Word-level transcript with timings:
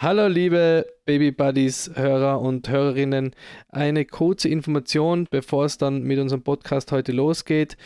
Hallo 0.00 0.28
liebe 0.28 0.86
Baby 1.06 1.32
Buddies 1.32 1.90
Hörer 1.92 2.40
und 2.40 2.68
Hörerinnen. 2.68 3.34
Eine 3.68 4.04
kurze 4.04 4.48
Information, 4.48 5.26
bevor 5.28 5.64
es 5.64 5.76
dann 5.76 6.04
mit 6.04 6.20
unserem 6.20 6.42
Podcast 6.42 6.92
heute 6.92 7.10
losgeht. 7.10 7.76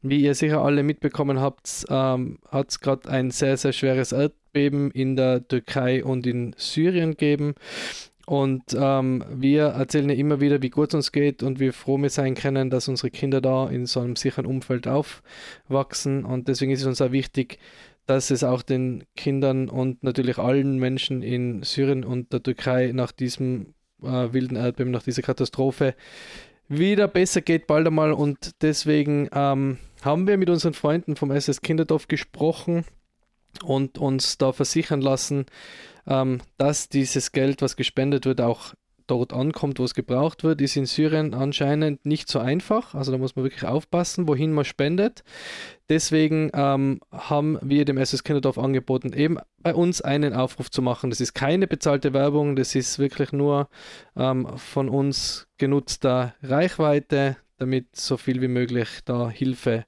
Wie 0.00 0.22
ihr 0.22 0.34
sicher 0.34 0.62
alle 0.62 0.82
mitbekommen 0.82 1.40
habt, 1.40 1.84
ähm, 1.90 2.38
hat 2.50 2.70
es 2.70 2.80
gerade 2.80 3.10
ein 3.10 3.30
sehr, 3.30 3.58
sehr 3.58 3.74
schweres 3.74 4.12
Erdbeben 4.12 4.90
in 4.92 5.14
der 5.14 5.46
Türkei 5.46 6.02
und 6.02 6.26
in 6.26 6.54
Syrien 6.56 7.10
gegeben. 7.10 7.54
Und 8.24 8.62
ähm, 8.74 9.22
wir 9.30 9.64
erzählen 9.64 10.08
ja 10.08 10.16
immer 10.16 10.40
wieder, 10.40 10.62
wie 10.62 10.70
gut 10.70 10.88
es 10.88 10.94
uns 10.94 11.12
geht 11.12 11.42
und 11.42 11.60
wie 11.60 11.72
froh 11.72 11.98
wir 11.98 12.08
sein 12.08 12.34
können, 12.34 12.70
dass 12.70 12.88
unsere 12.88 13.10
Kinder 13.10 13.42
da 13.42 13.68
in 13.68 13.84
so 13.84 14.00
einem 14.00 14.16
sicheren 14.16 14.46
Umfeld 14.46 14.88
aufwachsen. 14.88 16.24
Und 16.24 16.48
deswegen 16.48 16.72
ist 16.72 16.80
es 16.80 16.86
uns 16.86 17.02
auch 17.02 17.12
wichtig, 17.12 17.58
dass 18.08 18.30
es 18.30 18.42
auch 18.42 18.62
den 18.62 19.04
Kindern 19.16 19.68
und 19.68 20.02
natürlich 20.02 20.38
allen 20.38 20.78
Menschen 20.78 21.22
in 21.22 21.62
Syrien 21.62 22.04
und 22.04 22.32
der 22.32 22.42
Türkei 22.42 22.90
nach 22.94 23.12
diesem 23.12 23.74
äh, 24.02 24.32
wilden 24.32 24.56
Erdbeben, 24.56 24.90
nach 24.90 25.02
dieser 25.02 25.20
Katastrophe 25.20 25.94
wieder 26.68 27.06
besser 27.06 27.42
geht 27.42 27.66
bald 27.66 27.86
einmal. 27.86 28.12
Und 28.12 28.62
deswegen 28.62 29.28
ähm, 29.32 29.76
haben 30.00 30.26
wir 30.26 30.38
mit 30.38 30.48
unseren 30.48 30.72
Freunden 30.72 31.16
vom 31.16 31.30
SS 31.30 31.60
Kinderdorf 31.60 32.08
gesprochen 32.08 32.86
und 33.62 33.98
uns 33.98 34.38
da 34.38 34.52
versichern 34.52 35.02
lassen, 35.02 35.44
ähm, 36.06 36.40
dass 36.56 36.88
dieses 36.88 37.32
Geld, 37.32 37.60
was 37.60 37.76
gespendet 37.76 38.24
wird, 38.24 38.40
auch 38.40 38.74
dort 39.10 39.32
ankommt, 39.32 39.78
wo 39.78 39.84
es 39.84 39.94
gebraucht 39.94 40.44
wird, 40.44 40.60
ist 40.60 40.76
in 40.76 40.86
Syrien 40.86 41.34
anscheinend 41.34 42.06
nicht 42.06 42.28
so 42.28 42.38
einfach. 42.38 42.94
Also 42.94 43.10
da 43.10 43.18
muss 43.18 43.34
man 43.34 43.44
wirklich 43.44 43.64
aufpassen, 43.64 44.28
wohin 44.28 44.52
man 44.52 44.64
spendet. 44.64 45.24
Deswegen 45.88 46.50
ähm, 46.54 47.00
haben 47.10 47.58
wir 47.62 47.84
dem 47.84 47.98
SS 47.98 48.22
Kinderdorf 48.22 48.58
angeboten, 48.58 49.12
eben 49.12 49.38
bei 49.58 49.74
uns 49.74 50.00
einen 50.00 50.34
Aufruf 50.34 50.70
zu 50.70 50.82
machen. 50.82 51.10
Das 51.10 51.20
ist 51.20 51.34
keine 51.34 51.66
bezahlte 51.66 52.12
Werbung, 52.12 52.56
das 52.56 52.74
ist 52.74 52.98
wirklich 52.98 53.32
nur 53.32 53.68
ähm, 54.16 54.46
von 54.56 54.88
uns 54.88 55.48
genutzter 55.56 56.34
Reichweite, 56.42 57.36
damit 57.56 57.96
so 57.96 58.16
viel 58.16 58.40
wie 58.40 58.48
möglich 58.48 58.88
da 59.04 59.28
Hilfe 59.30 59.84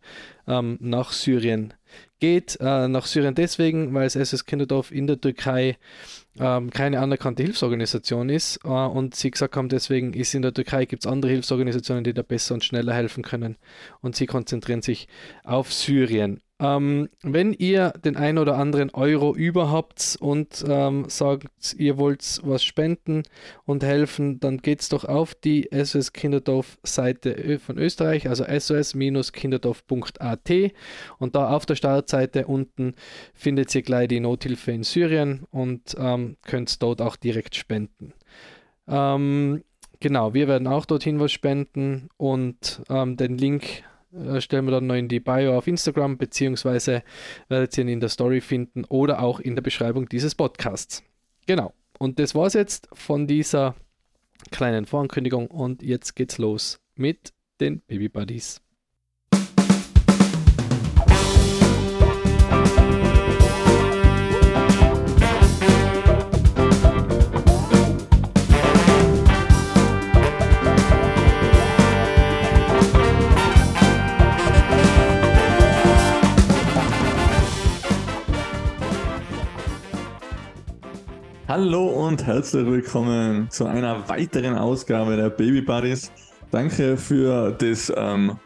ähm, 0.46 0.78
nach 0.80 1.12
Syrien 1.12 1.74
geht. 2.20 2.58
Äh, 2.60 2.88
nach 2.88 3.06
Syrien 3.06 3.34
deswegen, 3.34 3.92
weil 3.94 4.04
das 4.04 4.16
SS 4.16 4.44
Kinderdorf 4.44 4.92
in 4.92 5.06
der 5.06 5.20
Türkei 5.20 5.76
ähm, 6.38 6.70
keine 6.70 7.00
anerkannte 7.00 7.42
Hilfsorganisation 7.42 8.28
ist 8.28 8.60
äh, 8.64 8.68
und 8.68 9.16
sie 9.16 9.30
gesagt 9.30 9.56
haben, 9.56 9.68
deswegen 9.68 10.12
ist 10.12 10.34
in 10.34 10.42
der 10.42 10.54
Türkei 10.54 10.84
gibt 10.84 11.04
es 11.04 11.10
andere 11.10 11.32
Hilfsorganisationen, 11.32 12.04
die 12.04 12.14
da 12.14 12.22
besser 12.22 12.54
und 12.54 12.64
schneller 12.64 12.94
helfen 12.94 13.24
können 13.24 13.56
und 14.00 14.14
sie 14.14 14.26
konzentrieren 14.26 14.82
sich 14.82 15.08
auf 15.42 15.72
Syrien. 15.72 16.40
Ähm, 16.60 17.08
wenn 17.22 17.54
ihr 17.54 17.94
den 18.04 18.16
ein 18.16 18.36
oder 18.36 18.58
anderen 18.58 18.90
Euro 18.90 19.34
überhaupt 19.34 20.18
und 20.20 20.62
ähm, 20.68 21.06
sagt, 21.08 21.74
ihr 21.78 21.96
wollt 21.96 22.42
was 22.44 22.62
spenden 22.62 23.22
und 23.64 23.82
helfen, 23.82 24.40
dann 24.40 24.58
geht 24.58 24.82
es 24.82 24.90
doch 24.90 25.06
auf 25.06 25.34
die 25.34 25.70
SOS 25.72 26.12
Kinderdorf 26.12 26.76
Seite 26.82 27.58
von 27.60 27.78
Österreich, 27.78 28.28
also 28.28 28.44
sos-kinderdorf.at 28.44 30.50
und 31.18 31.34
da 31.34 31.48
auf 31.48 31.64
der 31.64 31.76
Startseite 31.76 32.46
unten 32.46 32.94
findet 33.32 33.74
ihr 33.74 33.82
gleich 33.82 34.08
die 34.08 34.20
Nothilfe 34.20 34.72
in 34.72 34.82
Syrien 34.82 35.46
und 35.50 35.96
ähm, 35.98 36.36
könnt 36.44 36.82
dort 36.82 37.00
auch 37.00 37.16
direkt 37.16 37.56
spenden. 37.56 38.12
Ähm, 38.86 39.64
genau, 39.98 40.34
wir 40.34 40.46
werden 40.46 40.66
auch 40.66 40.84
dorthin 40.84 41.20
was 41.20 41.32
spenden 41.32 42.10
und 42.18 42.82
ähm, 42.90 43.16
den 43.16 43.38
Link 43.38 43.82
stellen 44.38 44.64
wir 44.66 44.72
dann 44.72 44.86
noch 44.86 44.94
in 44.94 45.08
die 45.08 45.20
Bio 45.20 45.56
auf 45.56 45.66
Instagram, 45.66 46.18
beziehungsweise 46.18 47.02
werdet 47.48 47.76
ihr 47.76 47.84
ihn 47.84 47.88
in 47.88 48.00
der 48.00 48.08
Story 48.08 48.40
finden 48.40 48.84
oder 48.84 49.22
auch 49.22 49.40
in 49.40 49.54
der 49.54 49.62
Beschreibung 49.62 50.08
dieses 50.08 50.34
Podcasts. 50.34 51.02
Genau. 51.46 51.72
Und 51.98 52.18
das 52.18 52.34
war 52.34 52.46
es 52.46 52.54
jetzt 52.54 52.88
von 52.92 53.26
dieser 53.26 53.74
kleinen 54.50 54.86
Vorankündigung 54.86 55.48
und 55.48 55.82
jetzt 55.82 56.16
geht's 56.16 56.38
los 56.38 56.80
mit 56.94 57.32
den 57.60 57.80
Baby 57.82 58.08
Buddies. 58.08 58.62
Hallo 81.50 81.84
und 81.88 82.24
herzlich 82.28 82.64
willkommen 82.64 83.50
zu 83.50 83.66
einer 83.66 84.08
weiteren 84.08 84.54
Ausgabe 84.56 85.16
der 85.16 85.30
Baby 85.30 85.60
Buddies. 85.60 86.12
Danke 86.52 86.96
für 86.96 87.50
das 87.50 87.92
ähm, 87.96 88.38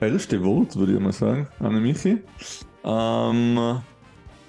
erste 0.00 0.42
Wort, 0.42 0.74
würde 0.74 0.94
ich 0.94 1.00
mal 1.00 1.12
sagen, 1.12 1.46
Anne 1.60 1.80
Michi. 1.80 2.22
Ähm, 2.82 3.78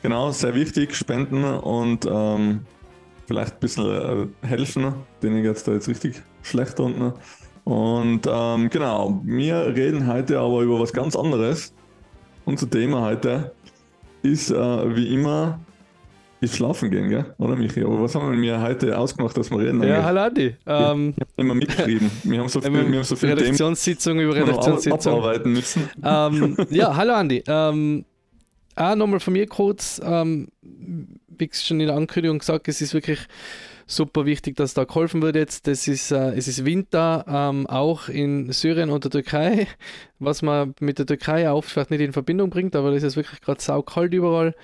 genau, 0.02 0.32
sehr 0.32 0.56
wichtig, 0.56 0.96
spenden 0.96 1.44
und 1.44 2.08
ähm, 2.10 2.62
vielleicht 3.28 3.56
ein 3.56 3.60
bisschen 3.60 4.32
äh, 4.42 4.48
helfen, 4.48 4.94
denen 5.22 5.44
geht 5.44 5.58
es 5.58 5.66
da 5.66 5.74
jetzt 5.74 5.90
richtig 5.90 6.24
schlecht 6.44 6.80
unten. 6.80 7.12
Und 7.66 8.22
ähm, 8.26 8.70
genau, 8.70 9.20
wir 9.26 9.76
reden 9.76 10.08
heute 10.08 10.40
aber 10.40 10.62
über 10.62 10.80
was 10.80 10.94
ganz 10.94 11.14
anderes. 11.14 11.74
Unser 12.46 12.70
Thema 12.70 13.02
heute 13.02 13.52
ist 14.22 14.50
äh, 14.50 14.96
wie 14.96 15.14
immer 15.14 15.60
ist 16.46 16.56
schlafen 16.56 16.90
gehen, 16.92 17.10
gell? 17.10 17.26
oder 17.38 17.56
Michi? 17.56 17.84
Aber 17.84 18.02
was 18.02 18.16
haben 18.16 18.32
wir 18.32 18.38
mir 18.38 18.62
heute 18.62 18.98
ausgemacht, 18.98 19.38
dass 19.38 19.52
wir 19.52 19.60
reden? 19.60 19.84
Ja, 19.84 20.04
hallo 20.04 20.22
Andi. 20.22 20.56
Ähm, 20.66 21.14
ich 21.16 21.22
habe 21.22 21.32
immer 21.38 21.56
mitgeschrieben. 21.56 22.10
Wir 22.24 22.40
haben 22.40 22.50
so 22.50 22.62
viel, 22.62 22.72
wir 22.72 22.80
haben 22.82 23.04
so 23.04 23.16
viel 23.16 23.30
Redaktionssitzung 23.30 24.18
Themen, 24.18 24.30
über 24.30 24.36
Redaktionssitzung. 24.36 25.14
abarbeiten 25.14 25.54
müssen. 25.54 25.90
Ähm, 26.04 26.58
ja, 26.70 26.96
hallo 26.96 27.14
Andi. 27.14 27.44
Ähm, 27.48 28.06
auch 28.76 28.96
nochmal 28.96 29.20
von 29.20 29.34
mir 29.34 29.48
kurz, 29.48 30.02
ähm, 30.04 30.48
wie 30.62 31.50
schon 31.54 31.80
in 31.80 31.88
der 31.88 31.96
Ankündigung 31.96 32.40
gesagt, 32.40 32.68
es 32.68 32.82
ist 32.82 32.94
wirklich 32.94 33.20
super 33.88 34.26
wichtig, 34.26 34.56
dass 34.56 34.74
da 34.74 34.84
geholfen 34.84 35.22
wird 35.22 35.36
jetzt. 35.36 35.68
Das 35.68 35.88
ist, 35.88 36.12
äh, 36.12 36.34
es 36.34 36.48
ist 36.48 36.66
Winter, 36.66 37.26
ähm, 37.28 37.68
auch 37.68 38.10
in 38.10 38.52
Syrien 38.52 38.90
und 38.90 39.04
der 39.04 39.12
Türkei, 39.12 39.68
was 40.20 40.42
man 40.42 40.74
mit 40.80 41.00
der 41.00 41.06
Türkei 41.06 41.50
auch 41.50 41.64
vielleicht 41.64 41.92
nicht 41.92 42.02
in 42.02 42.14
Verbindung 42.14 42.50
bringt, 42.50 42.76
aber 42.76 42.92
es 42.94 43.04
ist 43.04 43.16
wirklich 43.16 43.42
gerade 43.42 43.62
saukalt 43.62 44.14
überall. 44.14 44.56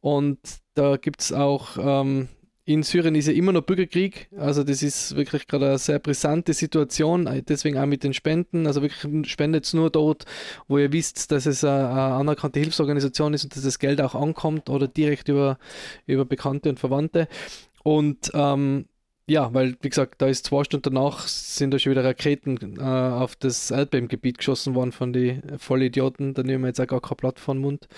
Und 0.00 0.38
da 0.78 0.96
gibt 0.96 1.20
es 1.20 1.32
auch, 1.32 1.76
ähm, 1.78 2.28
in 2.64 2.82
Syrien 2.82 3.14
ist 3.14 3.26
ja 3.26 3.32
immer 3.32 3.52
noch 3.52 3.62
Bürgerkrieg, 3.62 4.28
also 4.36 4.62
das 4.62 4.82
ist 4.82 5.16
wirklich 5.16 5.46
gerade 5.46 5.66
eine 5.68 5.78
sehr 5.78 5.98
brisante 5.98 6.52
Situation, 6.52 7.26
äh, 7.26 7.42
deswegen 7.42 7.78
auch 7.78 7.86
mit 7.86 8.04
den 8.04 8.14
Spenden, 8.14 8.66
also 8.66 8.82
wirklich 8.82 9.30
spendet 9.30 9.64
es 9.64 9.74
nur 9.74 9.90
dort, 9.90 10.24
wo 10.68 10.78
ihr 10.78 10.92
wisst, 10.92 11.32
dass 11.32 11.46
es 11.46 11.64
eine, 11.64 11.88
eine 11.88 12.14
anerkannte 12.14 12.60
Hilfsorganisation 12.60 13.34
ist 13.34 13.44
und 13.44 13.56
dass 13.56 13.64
das 13.64 13.78
Geld 13.78 14.00
auch 14.00 14.14
ankommt 14.14 14.70
oder 14.70 14.86
direkt 14.86 15.28
über, 15.28 15.58
über 16.06 16.24
Bekannte 16.24 16.68
und 16.68 16.78
Verwandte. 16.78 17.26
Und 17.82 18.30
ähm, 18.34 18.84
ja, 19.28 19.52
weil, 19.52 19.76
wie 19.82 19.90
gesagt, 19.90 20.22
da 20.22 20.26
ist 20.26 20.46
zwei 20.46 20.64
Stunden 20.64 20.94
danach, 20.94 21.28
sind 21.28 21.72
da 21.72 21.78
schon 21.78 21.92
wieder 21.92 22.04
Raketen 22.04 22.78
äh, 22.78 22.82
auf 22.82 23.36
das 23.36 23.70
Erdbebengebiet 23.70 24.38
geschossen 24.38 24.74
worden 24.74 24.92
von 24.92 25.12
den 25.12 25.42
Vollidioten. 25.58 26.32
Da 26.34 26.42
nehmen 26.42 26.64
wir 26.64 26.68
jetzt 26.68 26.80
auch 26.80 26.86
gar 26.86 27.02
kein 27.02 27.16
Blatt 27.16 27.38
von 27.38 27.58
Mund. 27.58 27.88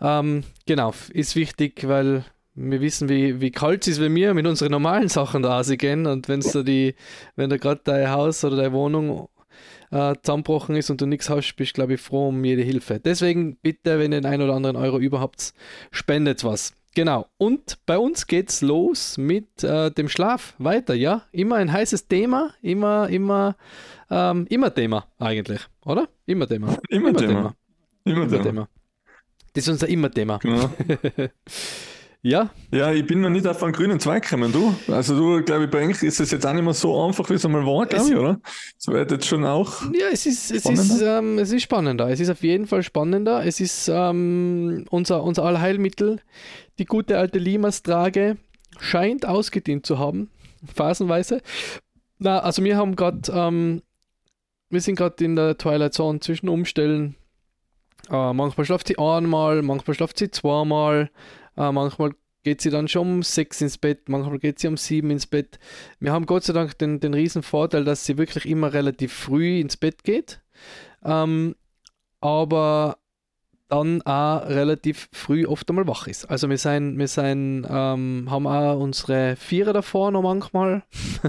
Ähm, 0.00 0.42
genau, 0.66 0.92
ist 1.12 1.36
wichtig, 1.36 1.86
weil 1.86 2.24
wir 2.56 2.80
wissen, 2.80 3.08
wie, 3.08 3.40
wie 3.40 3.52
kalt 3.52 3.82
es 3.82 3.94
ist, 3.94 4.00
wenn 4.00 4.14
wir 4.14 4.34
mit 4.34 4.46
unseren 4.46 4.72
normalen 4.72 5.08
Sachen 5.08 5.42
da 5.42 5.62
gehen 5.62 6.06
und 6.06 6.28
wenn's 6.28 6.52
da 6.52 6.62
die, 6.62 6.94
wenn 7.36 7.50
da 7.50 7.58
gerade 7.58 7.82
dein 7.84 8.10
Haus 8.10 8.44
oder 8.44 8.56
deine 8.56 8.72
Wohnung 8.72 9.28
äh, 9.92 10.14
zusammenbrochen 10.22 10.74
ist 10.74 10.90
und 10.90 11.00
du 11.00 11.06
nichts 11.06 11.30
hast, 11.30 11.54
bist 11.54 11.74
glaube 11.74 11.94
ich 11.94 12.00
froh 12.00 12.28
um 12.28 12.44
jede 12.44 12.62
Hilfe. 12.62 12.98
Deswegen 12.98 13.56
bitte, 13.56 13.98
wenn 13.98 14.12
ihr 14.12 14.20
den 14.20 14.26
einen 14.26 14.42
oder 14.42 14.54
anderen 14.54 14.76
Euro 14.76 14.98
überhaupt 14.98 15.54
spendet 15.92 16.42
was. 16.42 16.72
Genau. 16.96 17.26
Und 17.36 17.76
bei 17.84 17.98
uns 17.98 18.26
geht's 18.26 18.62
los 18.62 19.18
mit 19.18 19.62
äh, 19.62 19.90
dem 19.90 20.08
Schlaf 20.08 20.54
weiter, 20.56 20.94
ja? 20.94 21.26
Immer 21.30 21.56
ein 21.56 21.70
heißes 21.70 22.08
Thema, 22.08 22.54
immer, 22.62 23.10
immer, 23.10 23.54
ähm, 24.10 24.46
immer 24.48 24.72
Thema 24.72 25.06
eigentlich, 25.18 25.60
oder? 25.84 26.08
Immer 26.24 26.48
Thema. 26.48 26.78
Immer, 26.88 27.10
immer 27.10 27.18
Thema. 27.18 27.28
Thema. 27.28 27.56
Immer, 28.04 28.16
immer 28.16 28.28
Thema. 28.30 28.42
Thema. 28.42 28.68
Das 29.52 29.64
ist 29.64 29.68
unser 29.68 29.88
immer 29.88 30.10
Thema. 30.10 30.38
Genau. 30.38 30.70
ja? 32.26 32.50
Ja, 32.72 32.92
ich 32.92 33.06
bin 33.06 33.20
noch 33.20 33.30
nicht 33.30 33.46
auf 33.46 33.62
einen 33.62 33.72
grünen 33.72 34.00
Zweig 34.00 34.24
gekommen, 34.24 34.52
du. 34.52 34.74
Also 34.92 35.16
du, 35.16 35.44
glaube 35.44 35.64
ich, 35.64 35.70
bei 35.70 35.84
ist 35.84 36.02
es 36.02 36.30
jetzt 36.30 36.44
auch 36.44 36.52
nicht 36.52 36.64
mehr 36.64 36.74
so 36.74 37.06
einfach, 37.06 37.28
wie 37.30 37.34
es 37.34 37.44
einmal 37.44 37.64
war, 37.64 37.86
glaube 37.86 38.08
ich, 38.08 38.16
oder? 38.16 38.40
Es 38.78 38.88
wird 38.88 39.10
jetzt 39.12 39.26
schon 39.26 39.44
auch. 39.44 39.82
Ja, 39.92 40.08
es 40.12 40.26
ist, 40.26 40.50
es 40.50 40.66
ist, 40.66 41.00
ähm, 41.02 41.38
es 41.38 41.52
ist 41.52 41.62
spannender. 41.62 42.10
Es 42.10 42.18
ist 42.18 42.30
auf 42.30 42.42
jeden 42.42 42.66
Fall 42.66 42.82
spannender. 42.82 43.46
Es 43.46 43.60
ist 43.60 43.88
ähm, 43.88 44.84
unser, 44.90 45.22
unser 45.22 45.44
Allheilmittel 45.44 46.20
die 46.78 46.84
gute 46.84 47.16
alte 47.16 47.38
Limas-Trage 47.38 48.36
scheint 48.78 49.24
ausgedient 49.24 49.86
zu 49.86 49.98
haben, 49.98 50.30
phasenweise. 50.74 51.40
Na, 52.18 52.40
also 52.40 52.62
wir 52.64 52.76
haben 52.76 52.96
gerade, 52.96 53.20
ähm, 53.32 53.82
wir 54.68 54.80
sind 54.80 54.96
gerade 54.96 55.24
in 55.24 55.36
der 55.36 55.56
Twilight 55.56 55.94
Zone 55.94 56.20
zwischen 56.20 56.48
Umstellen. 56.48 57.14
Äh, 58.10 58.32
manchmal 58.32 58.66
schlaft 58.66 58.88
sie 58.88 58.98
einmal, 58.98 59.62
manchmal 59.62 59.94
schlaft 59.94 60.18
sie 60.18 60.30
zweimal, 60.30 61.10
äh, 61.56 61.72
manchmal 61.72 62.12
geht 62.42 62.60
sie 62.60 62.70
dann 62.70 62.86
schon 62.86 63.08
um 63.08 63.22
sechs 63.22 63.60
ins 63.60 63.76
Bett, 63.76 64.08
manchmal 64.08 64.38
geht 64.38 64.60
sie 64.60 64.68
um 64.68 64.76
sieben 64.76 65.10
ins 65.10 65.26
Bett. 65.26 65.58
Wir 65.98 66.12
haben 66.12 66.26
Gott 66.26 66.44
sei 66.44 66.52
Dank 66.52 66.78
den, 66.78 67.00
den 67.00 67.12
riesen 67.12 67.42
Vorteil, 67.42 67.84
dass 67.84 68.04
sie 68.04 68.18
wirklich 68.18 68.46
immer 68.46 68.72
relativ 68.72 69.12
früh 69.12 69.58
ins 69.58 69.76
Bett 69.76 70.04
geht. 70.04 70.40
Ähm, 71.04 71.56
aber 72.20 72.98
dann 73.68 74.00
auch 74.02 74.46
relativ 74.46 75.08
früh 75.12 75.44
oft 75.44 75.68
einmal 75.68 75.88
wach 75.88 76.06
ist. 76.06 76.26
Also 76.26 76.48
wir 76.48 76.58
sind, 76.58 76.98
wir 76.98 77.08
sind, 77.08 77.66
ähm, 77.68 78.28
haben 78.30 78.46
auch 78.46 78.78
unsere 78.78 79.34
Vierer 79.34 79.72
davor 79.72 80.12
noch 80.12 80.22
manchmal, 80.22 80.84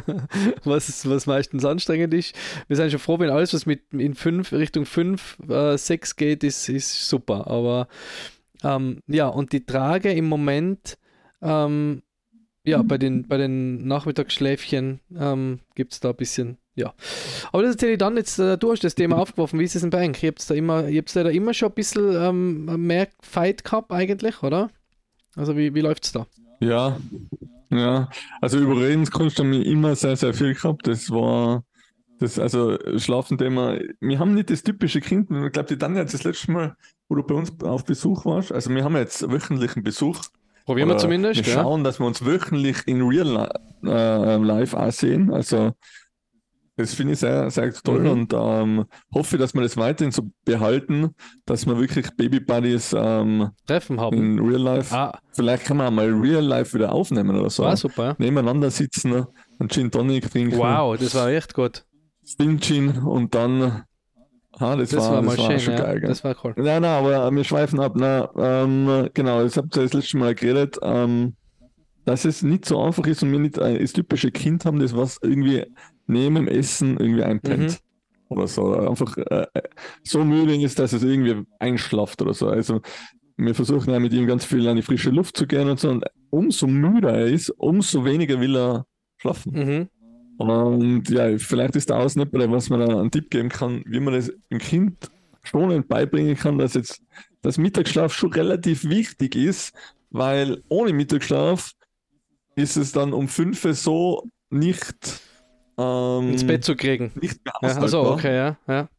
was, 0.63 1.09
was 1.09 1.25
meistens 1.25 1.65
anstrengend 1.65 2.13
ist. 2.13 2.35
Wir 2.67 2.75
sind 2.75 2.91
schon 2.91 2.99
froh, 2.99 3.17
wenn 3.19 3.31
alles, 3.31 3.53
was 3.53 3.65
mit 3.65 3.91
in 3.91 4.13
fünf, 4.13 4.51
Richtung 4.51 4.85
5, 4.85 5.37
äh, 5.49 5.77
6 5.77 6.15
geht, 6.15 6.43
ist, 6.43 6.69
ist 6.69 7.09
super. 7.09 7.47
Aber 7.47 7.87
ähm, 8.63 9.01
ja, 9.07 9.27
und 9.27 9.51
die 9.51 9.65
Trage 9.65 10.11
im 10.11 10.25
Moment, 10.25 10.97
ähm, 11.41 12.01
ja, 12.63 12.81
bei 12.81 12.97
den, 12.97 13.27
bei 13.27 13.37
den 13.37 13.87
Nachmittagsschläfchen 13.87 14.99
ähm, 15.17 15.59
gibt 15.75 15.93
es 15.93 15.99
da 15.99 16.09
ein 16.09 16.15
bisschen 16.15 16.57
ja. 16.77 16.93
Aber 17.51 17.63
das 17.63 17.71
erzähle 17.71 17.93
ich 17.93 17.97
dann 17.97 18.15
jetzt, 18.17 18.37
äh, 18.37 18.57
du 18.57 18.71
hast 18.71 18.83
das 18.83 18.93
Thema 18.93 19.17
aufgeworfen, 19.17 19.59
wie 19.59 19.63
ist 19.63 19.75
es 19.75 19.83
in 19.83 19.89
Bank? 19.89 20.21
Ihr 20.21 20.29
habt 20.29 20.47
da 20.47 20.53
immer, 20.53 20.87
ihr 20.87 20.99
habt 20.99 21.15
da 21.15 21.27
immer 21.27 21.53
schon 21.55 21.69
ein 21.69 21.75
bisschen 21.75 22.15
ähm, 22.15 22.85
mehr 22.85 23.07
Fight 23.19 23.63
gehabt 23.63 23.91
eigentlich, 23.91 24.43
oder? 24.43 24.69
Also 25.35 25.57
wie, 25.57 25.73
wie 25.73 25.81
läuft 25.81 26.05
es 26.05 26.11
da? 26.11 26.27
Ja, 26.59 26.97
ja. 27.71 28.09
Also 28.41 28.59
Überredenskunst 28.59 29.39
haben 29.39 29.51
wir 29.51 29.65
immer 29.65 29.95
sehr, 29.95 30.15
sehr 30.15 30.35
viel 30.35 30.53
gehabt. 30.53 30.87
Das 30.87 31.09
war 31.09 31.63
das, 32.19 32.39
also 32.39 32.77
Schlafenthema. 32.97 33.77
Wir 33.99 34.19
haben 34.19 34.33
nicht 34.33 34.49
das 34.49 34.63
typische 34.63 35.01
Kind. 35.01 35.29
Ich 35.31 35.51
glaube, 35.51 35.69
die 35.69 35.77
Tanja 35.77 36.01
hat 36.01 36.13
das 36.13 36.23
letzte 36.23 36.51
Mal, 36.51 36.75
wo 37.09 37.15
du 37.15 37.23
bei 37.23 37.35
uns 37.35 37.51
auf 37.61 37.85
Besuch 37.85 38.25
warst. 38.25 38.51
Also 38.51 38.69
wir 38.73 38.83
haben 38.83 38.95
jetzt 38.95 39.29
wöchentlichen 39.29 39.83
Besuch. 39.83 40.21
Probieren 40.65 40.89
wir 40.89 40.97
zumindest. 40.97 41.45
Wir 41.45 41.53
schauen, 41.53 41.83
dass 41.83 41.99
wir 41.99 42.05
uns 42.05 42.25
wöchentlich 42.25 42.87
in 42.87 43.01
Real 43.01 43.49
äh, 43.85 44.37
Life 44.37 44.77
auch 44.77 44.91
sehen. 44.91 45.31
Also 45.31 45.71
das 46.77 46.93
finde 46.93 47.13
ich 47.13 47.19
sehr, 47.19 47.49
sehr 47.49 47.73
toll 47.73 48.01
mhm. 48.01 48.09
und 48.09 48.33
ähm, 48.35 48.85
hoffe, 49.11 49.39
dass 49.39 49.55
wir 49.55 49.61
das 49.61 49.77
weiterhin 49.77 50.11
so 50.11 50.29
behalten, 50.45 51.15
dass 51.45 51.65
wir 51.65 51.79
wirklich 51.79 52.07
Baby 52.15 52.39
Buddies 52.39 52.93
ähm, 52.95 53.49
Treffen 53.65 53.99
haben. 53.99 54.15
In 54.15 54.39
Real 54.39 54.61
Life. 54.61 54.95
Ah. 54.95 55.19
Vielleicht 55.31 55.65
können 55.65 55.79
wir 55.79 55.89
mal 55.89 56.07
Real 56.07 56.43
Life 56.43 56.77
wieder 56.77 56.91
aufnehmen 56.91 57.35
oder 57.35 57.49
so. 57.49 57.63
War 57.63 57.77
super. 57.77 58.15
Nebeneinander 58.19 58.69
sitzen, 58.69 59.25
einen 59.57 59.69
Gin 59.69 59.89
Tonic 59.89 60.29
trinken. 60.29 60.57
Wow, 60.59 60.95
das 60.97 61.15
war 61.15 61.29
echt 61.29 61.55
gut. 61.55 61.83
Sting 62.27 62.59
Gin 62.59 62.97
und 62.97 63.33
dann. 63.33 63.83
Ah, 64.59 64.75
das, 64.75 64.89
das 64.89 65.05
war, 65.05 65.13
war, 65.13 65.21
mal 65.21 65.35
das 65.35 65.45
schön, 65.45 65.53
war 65.53 65.59
schon 65.59 65.73
ja. 65.73 65.79
geil. 65.79 65.99
Gell? 65.99 66.09
Das 66.09 66.23
war 66.23 66.35
cool. 66.43 66.53
Nein, 66.57 66.81
nein, 66.81 66.85
aber 66.85 67.31
wir 67.31 67.43
schweifen 67.43 67.79
ab. 67.79 67.93
Na, 67.95 68.29
ähm, 68.37 69.09
genau, 69.13 69.39
habt 69.43 69.77
ihr 69.77 69.83
das 69.83 69.93
letzte 69.93 70.17
Mal 70.17 70.35
geredet. 70.35 70.77
Ähm, 70.81 71.35
dass 72.05 72.25
es 72.25 72.41
nicht 72.41 72.65
so 72.65 72.81
einfach 72.81 73.05
ist 73.05 73.21
und 73.21 73.31
wir 73.31 73.39
nicht 73.39 73.57
das 73.57 73.93
typische 73.93 74.31
Kind 74.31 74.63
haben, 74.65 74.79
das 74.79 74.95
was 74.95 75.19
irgendwie 75.21 75.65
neben 76.05 76.35
dem 76.35 76.47
Essen 76.47 76.97
irgendwie 76.97 77.23
einpennt. 77.23 77.71
Mhm. 77.71 77.75
Oder 78.29 78.47
so. 78.47 78.73
Einfach 78.73 79.17
äh, 79.17 79.45
so 80.03 80.23
müde 80.23 80.55
ist, 80.55 80.79
dass 80.79 80.93
es 80.93 81.03
irgendwie 81.03 81.45
einschlaft 81.59 82.21
oder 82.21 82.33
so. 82.33 82.47
Also 82.47 82.81
wir 83.35 83.53
versuchen 83.53 83.91
ja 83.91 83.99
mit 83.99 84.13
ihm 84.13 84.25
ganz 84.25 84.45
viel 84.45 84.67
an 84.67 84.77
die 84.77 84.81
frische 84.81 85.11
Luft 85.11 85.37
zu 85.37 85.47
gehen 85.47 85.69
und 85.69 85.79
so. 85.79 85.89
Und 85.89 86.05
umso 86.29 86.67
müder 86.67 87.13
er 87.13 87.27
ist, 87.27 87.49
umso 87.51 88.03
weniger 88.05 88.39
will 88.39 88.55
er 88.55 88.85
schlafen. 89.17 89.51
Mhm. 89.53 89.89
Und 90.37 91.09
ja, 91.09 91.37
vielleicht 91.37 91.75
ist 91.75 91.89
der 91.89 91.97
Ausnipper, 91.97 92.49
was 92.51 92.69
man 92.69 92.81
da 92.81 92.99
einen 92.99 93.11
Tipp 93.11 93.29
geben 93.29 93.49
kann, 93.49 93.83
wie 93.87 93.99
man 93.99 94.13
das 94.13 94.31
im 94.49 94.59
Kind 94.59 95.09
schon 95.43 95.87
beibringen 95.87 96.35
kann, 96.35 96.57
dass 96.57 96.75
jetzt 96.75 97.01
das 97.41 97.57
Mittagsschlaf 97.57 98.13
schon 98.13 98.33
relativ 98.33 98.83
wichtig 98.85 99.35
ist, 99.35 99.73
weil 100.09 100.63
ohne 100.69 100.93
Mittagsschlaf 100.93 101.71
ist 102.55 102.77
es 102.77 102.91
dann 102.91 103.13
um 103.13 103.27
5 103.27 103.67
so 103.73 104.29
nicht 104.49 105.21
ähm, 105.77 106.31
ins 106.31 106.45
Bett 106.45 106.63
zu 106.63 106.75
kriegen. 106.75 107.11
Nicht 107.15 107.43
mehr 107.45 107.53
ja, 107.61 107.77
also 107.77 108.11
okay, 108.11 108.35
ja. 108.35 108.57
ja. 108.67 108.89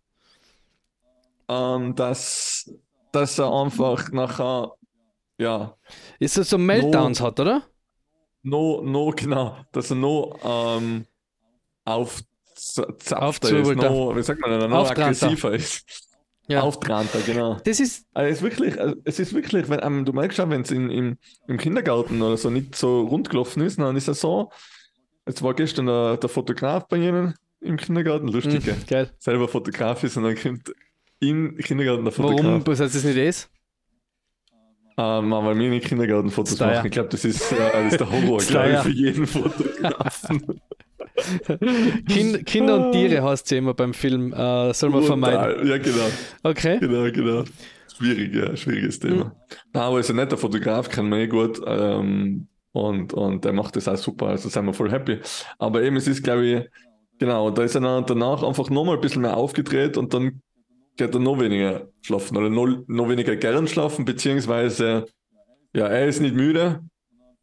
Ähm, 1.49 1.95
dass, 1.95 2.71
dass 3.13 3.39
er 3.39 3.53
einfach 3.53 4.11
nachher, 4.13 4.73
ja. 5.39 5.77
Ist 6.19 6.37
das 6.37 6.51
so 6.51 6.59
Meltdowns 6.59 7.21
no, 7.21 7.27
hat, 7.27 7.41
oder? 7.41 7.63
No, 8.43 8.81
no, 8.83 9.11
genau. 9.11 9.57
Dass 9.73 9.91
er 9.91 9.97
noch 9.97 10.39
ähm, 10.45 11.07
auf 11.89 12.23
ist, 13.53 13.77
no, 13.77 14.17
wie 14.17 14.23
sagt 14.23 14.41
man, 14.41 14.69
noch 14.69 14.91
aggressiver 14.91 15.53
ist. 15.53 15.85
Ja. 16.49 16.63
Auftranter, 16.63 17.21
genau. 17.27 17.59
Das 17.63 17.79
ist. 17.79 18.07
Also 18.15 18.31
es 18.31 18.37
ist 18.39 18.43
wirklich, 18.43 18.81
also 18.81 18.97
es 19.05 19.19
ist 19.21 19.35
wirklich, 19.35 19.69
wenn 19.69 19.81
ähm, 19.83 20.05
du 20.07 20.13
merkst 20.13 20.37
schon, 20.37 20.51
wenn 20.51 20.63
es 20.63 20.71
in, 20.71 21.19
im 21.47 21.59
Kindergarten 21.59 22.23
oder 22.23 22.39
so 22.39 22.49
nicht 22.49 22.75
so 22.75 23.03
rund 23.03 23.29
gelaufen 23.29 23.63
ist, 23.63 23.79
dann 23.79 23.97
ist 23.97 24.09
er 24.09 24.15
so, 24.15 24.51
Jetzt 25.29 25.43
war 25.43 25.53
gestern 25.53 25.87
der, 25.87 26.17
der 26.17 26.31
Fotograf 26.31 26.89
bei 26.89 26.97
Ihnen 26.97 27.35
im 27.61 27.77
Kindergarten, 27.77 28.29
lustig, 28.29 28.65
mm, 28.65 28.87
geil. 28.89 29.11
Selber 29.19 29.47
Fotograf 29.47 30.03
ist 30.03 30.17
und 30.17 30.23
dann 30.23 30.37
kommt 30.37 30.73
im 31.21 31.55
Kindergarten 31.59 32.05
der 32.05 32.13
Fotograf. 32.13 32.47
Warum? 32.47 32.67
Was 32.67 32.81
heißt 32.81 32.95
das 32.95 33.05
nicht 33.05 33.19
ist? 33.19 33.51
Ähm, 35.01 35.31
weil 35.31 35.57
wir 35.57 35.71
nicht 35.71 35.87
Kindergartenfotos 35.87 36.59
machen. 36.59 36.87
Ich 36.87 36.91
glaube, 36.91 37.09
das, 37.09 37.25
ist, 37.25 37.53
äh, 37.53 37.57
das 37.73 37.93
ist 37.93 38.01
der 38.01 38.11
Horror 38.11 38.41
ich, 38.41 38.79
für 38.81 38.91
jeden 38.91 39.27
Fotografen. 39.29 40.61
kind, 42.09 42.45
Kinder 42.47 42.87
und 42.87 42.93
Tiere 42.93 43.23
heißt 43.23 43.45
es 43.45 43.51
ja 43.51 43.59
immer 43.59 43.75
beim 43.75 43.95
Film, 43.95 44.33
äh, 44.33 44.75
soll 44.75 44.91
man 44.91 45.05
vermeiden. 45.05 45.69
Ja, 45.69 45.79
genau. 45.79 46.07
Okay. 46.43 46.79
Genau, 46.81 47.11
genau. 47.13 47.45
Schwierig, 47.97 48.35
ja, 48.35 48.57
schwieriges 48.57 48.99
Thema. 48.99 49.27
Mhm. 49.27 49.33
Nein, 49.73 49.83
aber 49.83 50.01
ist 50.01 50.11
ein 50.11 50.17
netter 50.17 50.37
Fotograf, 50.37 50.89
kennen 50.89 51.11
wir 51.11 51.19
eh 51.19 51.27
gut. 51.29 51.61
Ähm, 51.65 52.49
und, 52.73 53.13
und 53.15 53.45
der 53.45 53.53
macht 53.53 53.77
das 53.77 53.87
auch 53.87 53.97
super, 53.97 54.27
also 54.27 54.49
sind 54.49 54.67
wir 54.67 54.73
voll 54.73 54.91
happy. 54.91 55.21
Aber 55.59 55.81
eben, 55.83 55.95
es 55.95 56.09
ist, 56.09 56.25
glaube 56.25 56.45
ich, 56.45 56.65
genau, 57.21 57.51
da 57.51 57.63
ist 57.63 57.77
er 57.77 58.03
danach 58.03 58.43
einfach 58.43 58.69
nochmal 58.69 58.97
ein 58.97 59.01
bisschen 59.01 59.23
mehr 59.23 59.37
aufgedreht 59.37 59.97
und 59.97 60.13
dann 60.13 60.43
geht 60.99 61.15
er 61.15 61.21
noch 61.21 61.41
weniger 61.41 61.89
schlafen 62.03 62.37
oder 62.37 62.51
noch, 62.51 62.67
noch 62.87 63.09
weniger 63.09 63.37
gern 63.37 63.67
schlafen, 63.67 64.05
beziehungsweise, 64.05 65.07
ja, 65.73 65.87
er 65.87 66.07
ist 66.07 66.21
nicht 66.21 66.35
müde, 66.35 66.81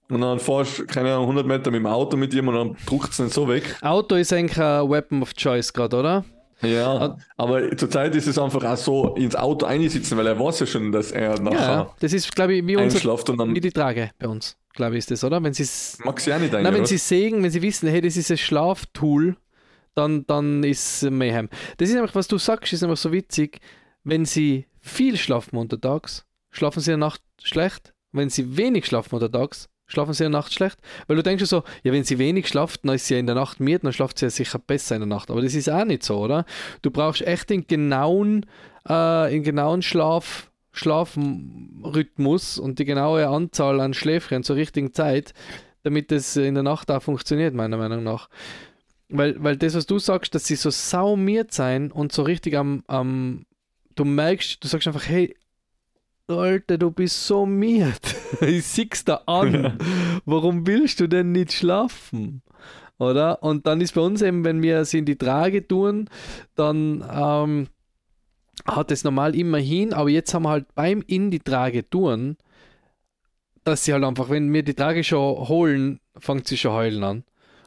und 0.10 0.22
dann 0.22 0.40
fahrst 0.40 0.80
du, 0.80 0.86
keine 0.86 1.14
Ahnung, 1.14 1.24
100 1.24 1.48
Meter 1.48 1.72
mit 1.72 1.80
dem 1.80 1.88
Auto 1.88 2.16
mit 2.16 2.32
ihm 2.34 2.48
und 2.48 2.56
dann 2.56 2.78
druckt 2.86 3.12
es 3.12 3.18
nicht 3.18 3.34
so 3.34 3.48
weg. 3.48 3.76
Auto 3.82 4.16
ist 4.16 4.32
eigentlich 4.32 4.60
ein 4.60 4.88
Weapon 4.88 5.24
of 5.24 5.34
Choice 5.34 5.74
gerade, 5.74 5.98
oder? 5.98 6.26
Ja, 6.62 6.96
ah. 6.96 7.18
aber 7.38 7.76
zurzeit 7.76 8.16
ist 8.16 8.28
es 8.28 8.38
einfach 8.38 8.64
auch 8.64 8.78
so 8.78 9.16
ins 9.16 9.36
Auto 9.36 9.66
einsitzen, 9.66 10.18
weil 10.18 10.28
er 10.28 10.40
weiß 10.40 10.60
ja 10.62 10.66
schon, 10.68 10.92
dass 10.92 11.12
er 11.12 11.40
nachher 11.42 11.60
ja, 11.60 11.96
das 12.00 12.14
ist, 12.14 12.34
glaube 12.36 12.54
ich, 12.54 12.66
wie, 12.66 12.78
unser, 12.78 13.12
und 13.30 13.38
dann, 13.38 13.56
wie 13.56 13.60
die 13.60 13.72
Trage 13.72 14.12
bei 14.20 14.28
uns 14.28 14.58
glaube 14.76 14.96
ich, 14.96 15.00
ist 15.00 15.12
das, 15.12 15.24
oder? 15.24 15.42
Wenn 15.42 15.54
sie 15.54 15.64
es. 15.64 15.98
Magst 16.04 16.28
du 16.28 16.32
ja 16.32 16.38
nicht 16.38 16.54
Nein, 16.54 16.74
wenn 16.74 16.86
sie 16.86 16.98
sägen, 16.98 17.42
wenn 17.42 17.50
sie 17.50 17.62
wissen, 17.62 17.90
hey, 17.90 18.02
das 18.02 18.18
ist 18.18 18.30
ein 18.30 18.38
Schlaftool, 18.38 19.38
dann, 19.96 20.26
dann 20.28 20.64
ist 20.64 21.04
Mayhem. 21.04 21.50
Das 21.78 21.90
ist 21.90 21.98
einfach, 21.98 22.16
was 22.16 22.28
du 22.28 22.38
sagst, 22.38 22.74
ist 22.74 22.84
einfach 22.84 22.98
so 22.98 23.12
witzig. 23.12 23.60
Wenn 24.04 24.26
sie 24.26 24.68
viel 24.82 25.18
schlafen 25.18 25.58
untertags, 25.58 26.26
schlafen 26.52 26.82
sie 26.82 26.92
in 26.92 27.00
der 27.00 27.08
Nacht 27.10 27.22
schlecht. 27.42 27.94
Wenn 28.12 28.30
sie 28.30 28.58
wenig 28.58 28.86
schlafen 28.86 29.16
untertags, 29.16 29.68
schlafen 29.88 30.14
sie 30.14 30.26
in 30.26 30.32
der 30.32 30.40
Nacht 30.40 30.54
schlecht. 30.54 30.78
Weil 31.08 31.18
du 31.18 31.24
denkst 31.24 31.46
so, 31.46 31.64
ja, 31.84 31.92
wenn 31.92 32.04
sie 32.04 32.20
wenig 32.20 32.48
schlaft, 32.48 32.82
dann 32.84 32.96
ist 32.96 33.08
sie 33.08 33.16
ja 33.16 33.20
in 33.20 33.26
der 33.26 33.36
Nacht 33.36 33.60
müde, 33.60 33.80
dann 33.80 33.94
schlaft 33.94 34.20
sie 34.20 34.28
ja 34.28 34.30
sicher 34.30 34.60
besser 34.60 34.96
in 34.96 35.02
der 35.02 35.08
Nacht. 35.08 35.32
Aber 35.32 35.42
das 35.42 35.56
ist 35.56 35.70
auch 35.70 35.86
nicht 35.86 36.04
so, 36.04 36.18
oder? 36.20 36.46
Du 36.82 36.92
brauchst 36.92 37.22
echt 37.22 37.50
den 37.50 37.68
genauen, 37.68 38.46
äh, 38.88 39.30
den 39.30 39.44
genauen 39.44 39.82
Schlaf 39.82 40.52
Schlafrhythmus 40.76 42.60
und 42.60 42.80
die 42.80 42.86
genaue 42.86 43.28
Anzahl 43.28 43.80
an 43.80 43.94
Schläfchen 43.94 44.44
zur 44.44 44.58
richtigen 44.58 44.94
Zeit, 44.94 45.34
damit 45.84 46.12
es 46.12 46.36
in 46.36 46.54
der 46.54 46.64
Nacht 46.64 46.92
auch 46.92 47.02
funktioniert, 47.02 47.54
meiner 47.54 47.78
Meinung 47.78 48.04
nach. 48.04 48.30
Weil, 49.10 49.42
weil 49.44 49.56
das, 49.58 49.76
was 49.76 49.86
du 49.86 50.00
sagst, 50.00 50.34
dass 50.34 50.46
sie 50.46 50.56
so 50.56 50.70
saumiert 50.72 51.54
sein 51.54 51.92
und 51.92 52.12
so 52.12 52.24
richtig 52.24 52.56
am, 52.56 52.84
am 52.88 53.46
du 53.96 54.04
merkst, 54.04 54.64
du 54.64 54.68
sagst 54.68 54.88
einfach, 54.88 55.08
hey, 55.08 55.36
Alter, 56.28 56.80
du 56.80 56.90
bist 56.90 57.28
so 57.28 57.46
miert. 57.46 58.16
ich 58.42 58.66
sieh's 58.66 59.06
da 59.06 59.22
an. 59.28 59.78
Warum 60.26 60.66
willst 60.66 61.00
du 61.00 61.08
denn 61.08 61.32
nicht 61.32 61.54
schlafen? 61.54 62.42
Oder? 62.98 63.44
Und 63.44 63.68
dann 63.68 63.80
ist 63.82 63.94
bei 63.94 64.02
uns 64.02 64.22
eben, 64.24 64.44
wenn 64.44 64.64
wir 64.64 64.86
sie 64.86 65.00
in 65.00 65.06
die 65.06 65.18
Trage 65.18 65.68
tun, 65.68 66.10
dann 66.56 67.06
ähm, 67.12 67.68
hat 68.66 68.90
es 68.90 69.04
normal 69.04 69.36
immer 69.36 69.60
hin, 69.60 69.94
aber 69.94 70.10
jetzt 70.10 70.34
haben 70.34 70.44
wir 70.44 70.50
halt 70.50 70.74
beim 70.74 71.04
in 71.06 71.30
die 71.30 71.40
Trage 71.40 71.88
tun, 71.88 72.38
dass 73.64 73.86
sie 73.86 73.94
halt 73.94 74.04
einfach, 74.04 74.30
wenn 74.30 74.52
wir 74.52 74.64
die 74.64 74.74
Trage 74.74 75.04
schon 75.04 75.48
holen, 75.48 76.00
fängt 76.18 76.48
sie 76.48 76.58
schon 76.58 76.72
heulen 76.72 77.04
an 77.04 77.24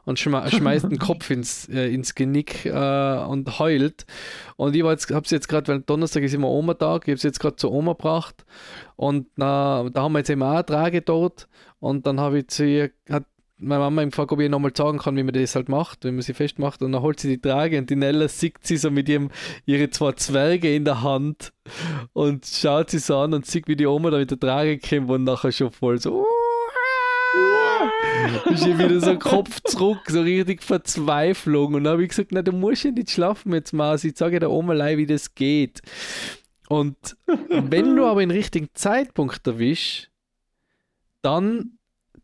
und 0.08 0.18
schme 0.18 0.42
schmeißt 0.50 0.90
den 0.90 0.98
Kopf 0.98 1.30
ins, 1.30 1.68
äh, 1.68 1.92
ins 1.92 2.14
Genick 2.14 2.64
äh, 2.64 2.70
und 2.70 3.58
heult. 3.58 4.06
Und 4.56 4.74
ich 4.74 4.82
habe 4.82 5.28
sie 5.28 5.34
jetzt 5.34 5.48
gerade, 5.48 5.68
weil 5.68 5.80
Donnerstag 5.80 6.22
ist 6.22 6.34
immer 6.34 6.48
Oma-Tag, 6.48 7.06
ich 7.06 7.12
habe 7.12 7.20
sie 7.20 7.28
jetzt 7.28 7.40
gerade 7.40 7.56
zur 7.56 7.72
Oma 7.72 7.92
gebracht 7.92 8.46
und 8.96 9.26
äh, 9.36 9.36
da 9.36 9.92
haben 9.94 10.12
wir 10.12 10.20
jetzt 10.20 10.30
eben 10.30 10.42
auch 10.42 10.52
eine 10.52 10.66
Trage 10.66 11.02
dort 11.02 11.46
und 11.78 12.06
dann 12.06 12.18
habe 12.20 12.38
ich 12.38 12.48
zu 12.48 12.64
ihr, 12.64 12.90
hat 13.10 13.24
meine 13.58 13.80
Mama 13.80 14.02
ihm 14.02 14.10
gefragt, 14.10 14.32
ob 14.32 14.40
ich 14.40 14.48
nochmal 14.48 14.72
sagen 14.74 14.98
kann, 14.98 15.16
wie 15.16 15.22
man 15.24 15.34
das 15.34 15.54
halt 15.54 15.68
macht, 15.68 16.04
wenn 16.04 16.14
man 16.14 16.22
sie 16.22 16.32
festmacht. 16.32 16.80
Und 16.80 16.92
dann 16.92 17.02
holt 17.02 17.18
sie 17.18 17.28
die 17.28 17.40
Trage 17.40 17.76
und 17.76 17.90
die 17.90 17.96
Nella 17.96 18.28
sieht 18.28 18.54
sie 18.62 18.76
so 18.76 18.88
mit 18.88 19.08
ihrem, 19.08 19.30
ihre 19.66 19.90
zwei 19.90 20.12
Zwerge 20.12 20.72
in 20.72 20.84
der 20.84 21.02
Hand 21.02 21.52
und 22.12 22.46
schaut 22.46 22.90
sie 22.90 23.00
so 23.00 23.18
an 23.18 23.34
und 23.34 23.46
sieht, 23.46 23.66
wie 23.66 23.74
die 23.74 23.86
Oma 23.86 24.10
da 24.10 24.18
mit 24.18 24.30
der 24.30 24.38
Trage 24.38 24.78
kommt 24.78 25.10
und 25.10 25.24
nachher 25.24 25.50
schon 25.50 25.72
voll 25.72 25.98
so 25.98 26.24
ist 28.50 28.66
ich 28.66 28.78
wieder 28.78 29.00
so 29.00 29.18
Kopf 29.18 29.60
zurück, 29.64 30.00
so 30.08 30.22
richtig 30.22 30.62
Verzweiflung. 30.62 31.74
Und 31.74 31.84
dann 31.84 31.92
habe 31.92 32.02
ich 32.02 32.10
gesagt, 32.10 32.30
na, 32.32 32.42
du 32.42 32.52
musst 32.52 32.84
ja 32.84 32.90
nicht 32.90 33.10
schlafen 33.10 33.52
jetzt 33.52 33.72
mal. 33.72 33.98
Ich 34.02 34.16
sage 34.16 34.40
der 34.40 34.50
Oma 34.50 34.74
wie 34.96 35.06
das 35.06 35.34
geht. 35.34 35.80
Und 36.68 37.16
wenn 37.48 37.96
du 37.96 38.04
aber 38.04 38.20
den 38.20 38.30
richtigen 38.30 38.68
Zeitpunkt 38.74 39.46
erwischst, 39.46 40.10
dann 41.22 41.78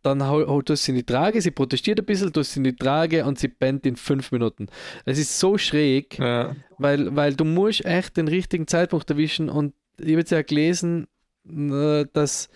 dann 0.05 0.29
holt 0.29 0.69
du 0.69 0.77
sie 0.77 0.93
in 0.93 0.99
die 0.99 1.05
Trage, 1.05 1.41
sie 1.41 1.51
protestiert 1.51 1.99
ein 1.99 2.05
bisschen, 2.05 2.31
du 2.31 2.43
sie 2.43 2.61
in 2.61 2.65
die 2.65 2.77
Trage 2.77 3.25
und 3.25 3.39
sie 3.39 3.49
pennt 3.49 3.87
in 3.87 3.97
fünf 3.97 4.33
Minuten. 4.33 4.67
Es 5.07 5.19
ist 5.19 5.41
so 5.41 5.57
schräg, 5.57 6.19
ja. 6.19 6.55
weil, 6.77 7.17
weil 7.17 7.35
du 7.35 7.45
musst 7.45 7.85
echt 7.87 8.19
den 8.19 8.29
richtigen 8.29 8.67
Zeitpunkt 8.67 9.09
erwischen 9.09 9.49
und 9.49 9.73
ich 9.99 10.09
habe 10.09 10.19
jetzt 10.19 10.31
ja 10.31 10.43
gelesen, 10.43 11.07
äh, 11.49 12.05
dass, 12.13 12.51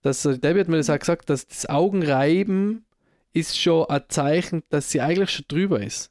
dass 0.00 0.22
Debbie 0.22 0.60
hat 0.60 0.68
mir 0.68 0.78
das 0.78 0.88
auch 0.88 0.98
gesagt, 0.98 1.28
dass 1.28 1.46
das 1.46 1.68
Augenreiben 1.68 2.83
ist 3.34 3.60
schon 3.60 3.86
ein 3.90 4.02
Zeichen, 4.08 4.62
dass 4.70 4.90
sie 4.90 5.02
eigentlich 5.02 5.30
schon 5.30 5.44
drüber 5.48 5.82
ist. 5.82 6.10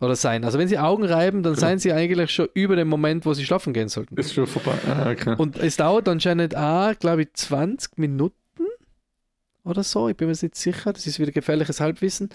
Oder 0.00 0.14
sein. 0.14 0.44
Also 0.44 0.58
wenn 0.58 0.68
sie 0.68 0.78
Augen 0.78 1.04
reiben, 1.04 1.42
dann 1.42 1.54
ja. 1.54 1.58
seien 1.58 1.80
sie 1.80 1.92
eigentlich 1.92 2.30
schon 2.30 2.48
über 2.54 2.76
dem 2.76 2.86
Moment, 2.86 3.26
wo 3.26 3.34
sie 3.34 3.44
schlafen 3.44 3.72
gehen 3.72 3.88
sollten. 3.88 4.16
Ist 4.16 4.32
schon 4.32 4.46
vorbei. 4.46 4.74
Ah, 4.86 5.10
okay. 5.10 5.34
Und 5.36 5.56
es 5.56 5.76
dauert 5.76 6.08
anscheinend 6.08 6.56
auch, 6.56 6.96
glaube 7.00 7.22
ich, 7.22 7.32
20 7.32 7.98
Minuten 7.98 8.36
oder 9.64 9.82
so. 9.82 10.08
Ich 10.08 10.16
bin 10.16 10.28
mir 10.28 10.36
nicht 10.40 10.54
sicher. 10.54 10.92
Das 10.92 11.06
ist 11.06 11.18
wieder 11.18 11.32
gefährliches 11.32 11.80
Halbwissen. 11.80 12.28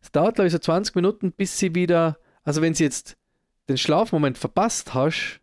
Es 0.00 0.12
dauert, 0.12 0.36
glaube 0.36 0.46
ich, 0.46 0.52
so 0.52 0.58
20 0.58 0.94
Minuten, 0.94 1.32
bis 1.32 1.58
sie 1.58 1.74
wieder, 1.74 2.18
also 2.42 2.62
wenn 2.62 2.74
sie 2.74 2.84
jetzt 2.84 3.16
den 3.68 3.76
Schlafmoment 3.76 4.38
verpasst 4.38 4.94
hast, 4.94 5.40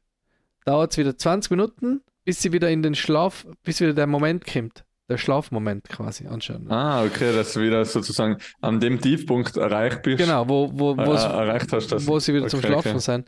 dauert 0.66 0.92
es 0.92 0.98
wieder 0.98 1.16
20 1.16 1.52
Minuten, 1.52 2.02
bis 2.24 2.42
sie 2.42 2.54
wieder 2.54 2.72
in 2.72 2.82
den 2.82 2.96
Schlaf, 2.96 3.46
bis 3.64 3.82
wieder 3.82 3.94
der 3.94 4.08
Moment 4.08 4.46
kommt. 4.46 4.84
Der 5.10 5.18
Schlafmoment 5.18 5.90
quasi 5.90 6.28
anscheinend. 6.28 6.72
Ah, 6.72 7.04
okay, 7.04 7.34
dass 7.36 7.54
du 7.54 7.62
wieder 7.62 7.84
sozusagen 7.84 8.38
an 8.62 8.80
dem 8.80 9.02
Tiefpunkt 9.02 9.58
erreicht 9.58 10.04
bist. 10.04 10.20
Genau, 10.20 10.48
wo, 10.48 10.72
wo, 10.74 10.96
wo, 10.96 11.14
äh, 11.14 11.18
erreicht 11.18 11.74
hast, 11.74 11.92
das. 11.92 12.08
wo 12.08 12.20
sie 12.20 12.34
wieder 12.34 12.46
okay, 12.46 12.52
zum 12.52 12.62
Schlafen 12.62 12.92
okay. 12.92 13.00
sind. 13.00 13.28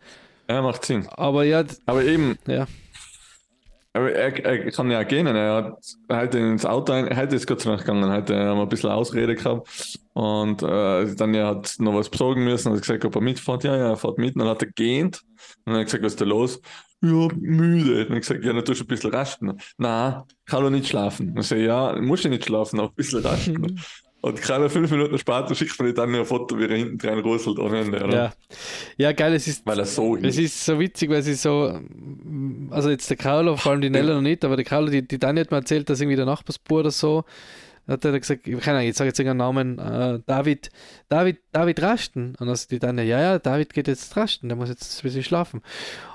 Ja, 0.49 0.61
macht 0.61 0.85
Sinn. 0.85 1.07
Aber 1.11 1.43
ja. 1.43 1.63
Aber 1.85 2.03
eben, 2.03 2.37
ja. 2.47 2.67
Aber 3.95 4.11
er, 4.11 4.43
er, 4.43 4.71
kann 4.71 4.89
ja 4.89 5.03
gehen. 5.03 5.27
Er 5.27 5.65
hat 5.65 5.77
heute 6.09 6.39
ins 6.39 6.65
Auto, 6.65 6.93
ein, 6.93 7.15
heute 7.15 7.35
ist 7.35 7.45
Gott 7.45 7.61
sei 7.61 7.69
Dank 7.69 7.81
gegangen. 7.81 8.11
Heute 8.11 8.35
haben 8.35 8.57
wir 8.57 8.63
ein 8.63 8.69
bisschen 8.69 8.89
Ausrede 8.89 9.35
gehabt. 9.35 9.99
Und 10.13 10.63
äh, 10.63 11.15
dann 11.15 11.35
er 11.35 11.47
hat 11.47 11.75
noch 11.77 11.93
was 11.93 12.09
besorgen 12.09 12.43
müssen. 12.43 12.71
Hat 12.71 12.81
gesagt, 12.81 13.05
ob 13.05 13.15
er 13.15 13.21
mitfährt. 13.21 13.63
Ja, 13.63 13.77
ja, 13.77 13.89
er 13.89 13.97
fährt 13.97 14.17
mit. 14.17 14.33
Und 14.35 14.39
dann 14.39 14.49
hat 14.49 14.63
er 14.63 14.71
gehend. 14.71 15.21
Und 15.65 15.73
dann 15.73 15.75
hat 15.75 15.81
er 15.81 15.85
gesagt, 15.85 16.03
was 16.03 16.13
ist 16.13 16.21
da 16.21 16.25
los? 16.25 16.59
Ja, 17.03 17.27
müde. 17.35 18.05
Und 18.05 18.13
er 18.13 18.19
gesagt, 18.19 18.45
ja, 18.45 18.53
dann 18.53 18.63
tust 18.63 18.79
du 18.79 18.85
ein 18.85 18.87
bisschen 18.87 19.11
rasten. 19.11 19.57
Nein, 19.77 20.21
kann 20.45 20.63
doch 20.63 20.69
nicht 20.69 20.87
schlafen. 20.87 21.35
Dann 21.35 21.43
sage 21.43 21.61
ich, 21.61 21.67
ja, 21.67 21.95
musst 21.99 22.23
du 22.23 22.29
nicht 22.29 22.45
schlafen, 22.45 22.79
aber 22.79 22.89
ein 22.89 22.95
bisschen 22.95 23.19
rasten. 23.19 23.79
Und 24.21 24.41
gerade 24.41 24.69
fünf 24.69 24.89
Minuten 24.89 25.17
später 25.17 25.53
schickt 25.53 25.77
man 25.81 25.93
dann 25.93 26.15
ein 26.15 26.23
Foto, 26.23 26.57
wie 26.57 26.63
er 26.63 26.77
hinten 26.77 26.97
dran 26.97 27.19
ruselt 27.19 27.59
ohne 27.59 27.81
Ende, 27.81 28.01
oder? 28.01 28.15
Ja. 28.15 28.33
ja, 28.95 29.11
geil, 29.11 29.33
es 29.33 29.49
ist. 29.49 29.65
Weil 29.65 29.79
er 29.79 29.85
so 29.85 30.15
ist. 30.15 30.23
Es 30.23 30.37
ist 30.37 30.63
so 30.63 30.79
witzig, 30.79 31.09
weil 31.09 31.21
sie 31.21 31.33
so. 31.33 31.77
Also 32.69 32.89
jetzt 32.89 33.09
der 33.09 33.17
Krauler, 33.17 33.57
vor 33.57 33.73
allem 33.73 33.81
die 33.81 33.89
Nella 33.89 34.13
noch 34.13 34.21
nicht, 34.21 34.45
aber 34.45 34.55
der 34.55 34.63
Krauler, 34.63 34.91
die, 34.91 35.05
die 35.05 35.19
Dani 35.19 35.41
hat 35.41 35.51
mir 35.51 35.57
erzählt, 35.57 35.89
dass 35.89 35.99
irgendwie 35.99 36.15
der 36.15 36.25
Nachbarsbruder 36.25 36.79
oder 36.79 36.91
so. 36.91 37.25
Hat 37.87 38.05
er 38.05 38.17
gesagt, 38.17 38.47
ich 38.47 38.59
kann 38.61 38.81
jetzt 38.81 38.97
sage 38.97 39.09
jetzt 39.09 39.19
irgendeinen 39.19 39.37
Namen, 39.37 39.77
äh, 39.77 40.19
David, 40.25 40.69
David, 41.09 41.39
David 41.51 41.81
Rasten. 41.81 42.35
Und 42.39 42.47
also 42.47 42.67
die 42.69 42.79
dann, 42.79 42.97
ja, 42.97 43.19
ja, 43.19 43.39
David 43.39 43.73
geht 43.73 43.87
jetzt 43.87 44.15
rasten, 44.15 44.47
der 44.47 44.55
muss 44.55 44.69
jetzt 44.69 44.99
ein 44.99 45.03
bisschen 45.03 45.23
schlafen. 45.23 45.61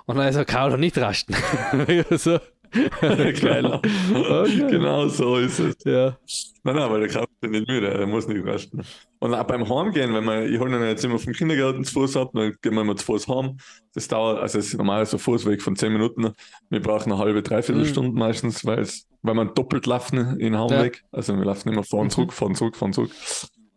Und 0.06 0.16
dann 0.16 0.28
ist 0.28 0.36
er, 0.36 0.44
Krauler 0.44 0.78
nicht 0.78 0.96
rasten. 0.96 1.34
so. 2.16 2.40
Geil. 3.00 3.64
Okay. 3.64 4.66
Genau 4.70 5.08
so 5.08 5.36
ist 5.36 5.58
es. 5.58 5.76
Ja. 5.84 6.18
Nein, 6.64 6.76
nein, 6.76 6.90
weil 6.90 7.00
der 7.00 7.08
Kraft 7.08 7.28
ist 7.40 7.50
nicht 7.50 7.66
müde, 7.68 7.88
er 7.88 8.06
muss 8.06 8.28
nicht 8.28 8.44
rasten. 8.46 8.82
Und 9.20 9.34
auch 9.34 9.44
beim 9.44 9.68
Heimgehen, 9.68 10.14
wenn 10.14 10.24
man, 10.24 10.52
ich 10.52 10.60
hole 10.60 10.76
ihn 10.76 10.82
jetzt 10.84 11.04
immer 11.04 11.18
vom 11.18 11.32
Kindergarten 11.32 11.84
zu 11.84 11.92
Fuß 11.94 12.16
ab, 12.16 12.30
dann 12.34 12.54
gehen 12.62 12.74
wir 12.74 12.82
immer 12.82 12.96
zu 12.96 13.04
Fuß 13.04 13.26
heim. 13.28 13.56
Das 13.94 14.06
dauert, 14.06 14.40
also 14.40 14.58
es 14.58 14.68
ist 14.68 14.78
normal 14.78 15.06
so 15.06 15.18
Fußweg 15.18 15.60
von 15.60 15.74
10 15.74 15.92
Minuten. 15.92 16.32
Wir 16.70 16.80
brauchen 16.80 17.10
eine 17.10 17.20
halbe, 17.20 17.42
dreiviertel 17.42 17.82
mhm. 17.82 17.88
Stunde 17.88 18.18
meistens, 18.18 18.64
weil 18.64 18.78
es, 18.78 19.08
weil 19.22 19.34
man 19.34 19.54
doppelt 19.54 19.86
laufen 19.86 20.38
in 20.38 20.56
Heimweg. 20.56 20.96
Ja. 20.96 21.18
Also 21.18 21.36
wir 21.36 21.44
laufen 21.44 21.68
immer 21.68 21.82
vor 21.82 22.00
und 22.00 22.10
zurück, 22.10 22.32
vor 22.32 22.48
und 22.48 22.56
zurück, 22.56 22.76
vor 22.76 22.86
und 22.86 22.92
zurück. 22.92 23.10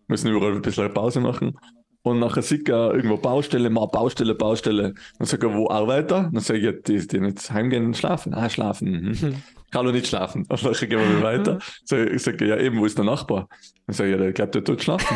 Müssen 0.07 0.27
überall 0.29 0.53
ein 0.53 0.61
bisschen 0.61 0.93
Pause 0.93 1.21
machen. 1.21 1.57
Und 2.03 2.19
nachher 2.19 2.41
sieht 2.41 2.67
er 2.67 2.93
irgendwo 2.93 3.17
Baustelle, 3.17 3.69
mal 3.69 3.85
Baustelle, 3.85 4.33
Baustelle. 4.33 4.93
Dann 5.19 5.27
sagt 5.27 5.43
er, 5.43 5.53
wo 5.53 5.69
arbeitet 5.69 6.11
er? 6.11 6.29
Dann 6.31 6.41
sage 6.41 6.59
ich, 6.59 6.65
ja, 6.65 6.71
die, 6.71 7.07
die 7.07 7.19
nicht 7.19 7.51
heimgehen 7.51 7.85
und 7.85 7.95
schlafen. 7.95 8.33
Ah, 8.33 8.49
schlafen. 8.49 8.91
Mhm. 8.91 9.43
Kann 9.71 9.85
doch 9.85 9.93
nicht 9.93 10.07
schlafen. 10.07 10.45
Und 10.49 10.65
dann 10.65 10.73
gehen 10.73 10.99
wir 10.99 11.21
weiter. 11.21 11.59
So, 11.85 11.97
ich 11.97 12.23
sage, 12.23 12.45
ja, 12.45 12.57
eben, 12.57 12.79
wo 12.79 12.85
ist 12.85 12.97
der 12.97 13.05
Nachbar? 13.05 13.47
Dann 13.85 13.93
sage 13.95 14.09
ich, 14.09 14.15
ja, 14.15 14.21
der 14.21 14.33
glaubt, 14.33 14.55
der 14.55 14.63
tut 14.63 14.81
schlafen. 14.81 15.15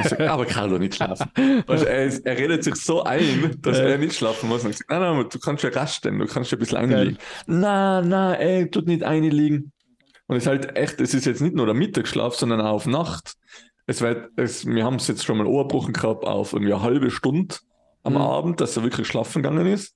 Ich 0.00 0.08
sage, 0.08 0.30
aber 0.30 0.44
kann 0.44 0.70
doch 0.70 0.78
nicht 0.78 0.96
schlafen. 0.96 1.30
Also, 1.68 1.84
er, 1.84 2.04
ist, 2.04 2.26
er 2.26 2.36
redet 2.36 2.64
sich 2.64 2.74
so 2.74 3.04
ein, 3.04 3.56
dass 3.62 3.78
er 3.78 3.96
nicht 3.96 4.14
schlafen 4.14 4.48
muss. 4.48 4.64
Und 4.64 4.70
ich 4.70 4.78
sage, 4.78 4.92
nein, 4.92 5.16
nein, 5.16 5.26
du 5.30 5.38
kannst 5.38 5.62
ja 5.62 5.70
rasten, 5.70 6.18
du 6.18 6.26
kannst 6.26 6.50
ja 6.50 6.56
ein 6.56 6.58
bisschen 6.58 6.78
einliegen. 6.78 7.18
Nein, 7.46 8.08
nein, 8.08 8.40
ey, 8.40 8.70
tut 8.70 8.88
nicht 8.88 9.04
einliegen. 9.04 9.72
Und 10.26 10.36
es 10.36 10.44
ist 10.44 10.48
halt 10.48 10.76
echt, 10.76 11.00
es 11.00 11.14
ist 11.14 11.26
jetzt 11.26 11.40
nicht 11.40 11.54
nur 11.54 11.66
der 11.66 11.74
Mittagsschlaf, 11.74 12.34
sondern 12.34 12.60
auch 12.60 12.72
auf 12.72 12.86
Nacht 12.86 13.34
es 13.86 14.00
wird, 14.00 14.30
es, 14.36 14.66
wir 14.66 14.84
haben 14.84 14.96
es 14.96 15.08
jetzt 15.08 15.24
schon 15.24 15.38
mal 15.38 15.46
angebrochen 15.46 15.92
gehabt 15.92 16.24
auf 16.24 16.52
irgendwie 16.52 16.72
eine 16.72 16.82
halbe 16.82 17.10
Stunde 17.10 17.56
am 18.02 18.14
mhm. 18.14 18.20
Abend, 18.20 18.60
dass 18.60 18.76
er 18.76 18.82
wirklich 18.82 19.06
schlafen 19.06 19.42
gegangen 19.42 19.66
ist, 19.66 19.94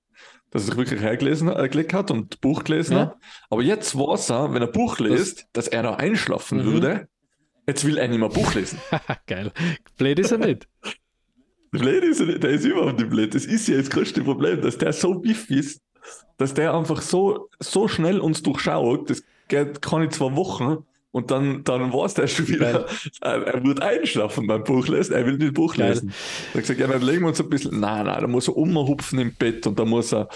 dass 0.50 0.62
er 0.62 0.66
sich 0.66 0.76
wirklich 0.76 1.00
hergelesen 1.00 1.48
äh, 1.48 1.68
gelegt 1.68 1.94
hat 1.94 2.10
und 2.10 2.40
Buch 2.40 2.64
gelesen 2.64 2.94
ja. 2.94 3.00
hat. 3.00 3.16
Aber 3.50 3.62
jetzt 3.62 3.96
weiß 3.96 4.30
er, 4.30 4.52
wenn 4.52 4.62
er 4.62 4.68
Buch 4.68 4.98
liest, 4.98 5.46
das 5.52 5.66
dass 5.66 5.68
er 5.68 5.82
da 5.82 5.94
einschlafen 5.94 6.58
mhm. 6.58 6.64
würde. 6.64 7.08
Jetzt 7.66 7.84
will 7.84 7.98
er 7.98 8.08
nicht 8.08 8.18
mehr 8.18 8.30
Buch 8.30 8.54
lesen. 8.54 8.78
Geil. 9.26 9.52
Blöd 9.98 10.18
ist 10.18 10.32
er 10.32 10.38
nicht. 10.38 10.66
blöd 11.70 12.02
ist 12.02 12.20
er 12.20 12.26
nicht, 12.26 12.42
der 12.42 12.50
ist 12.50 12.64
überhaupt 12.64 12.98
nicht 12.98 13.10
blöd. 13.10 13.34
Das 13.34 13.44
ist 13.44 13.68
ja 13.68 13.76
das 13.76 13.90
größte 13.90 14.22
Problem, 14.22 14.62
dass 14.62 14.78
der 14.78 14.94
so 14.94 15.14
biff 15.14 15.50
ist, 15.50 15.82
dass 16.38 16.54
der 16.54 16.72
einfach 16.72 17.02
so, 17.02 17.50
so 17.60 17.86
schnell 17.86 18.20
uns 18.20 18.42
durchschaut. 18.42 19.10
Das 19.10 19.22
geht, 19.48 19.82
kann 19.82 20.02
ich 20.02 20.10
zwei 20.10 20.34
Wochen 20.34 20.86
und 21.10 21.30
dann, 21.30 21.64
dann 21.64 21.92
war 21.92 22.04
es 22.04 22.14
der 22.14 22.26
schon 22.26 22.48
wieder. 22.48 22.86
Geil. 23.20 23.42
Er 23.44 23.64
wird 23.64 23.80
einschlafen 23.80 24.46
beim 24.46 24.62
Buchlesen. 24.62 25.14
Er 25.14 25.26
will 25.26 25.38
nicht 25.38 25.54
Buch 25.54 25.74
Geil. 25.74 25.90
lesen. 25.90 26.12
Er 26.52 26.54
hat 26.54 26.60
gesagt, 26.60 26.80
ja, 26.80 26.86
dann 26.86 27.02
legen 27.02 27.22
wir 27.22 27.28
uns 27.28 27.40
ein 27.40 27.48
bisschen. 27.48 27.80
Nein, 27.80 28.06
nein, 28.06 28.20
da 28.20 28.26
muss 28.26 28.48
er 28.48 28.56
umhupfen 28.56 29.18
im 29.18 29.34
Bett 29.34 29.66
und 29.66 29.78
da 29.78 29.84
muss 29.84 30.12
er, 30.12 30.28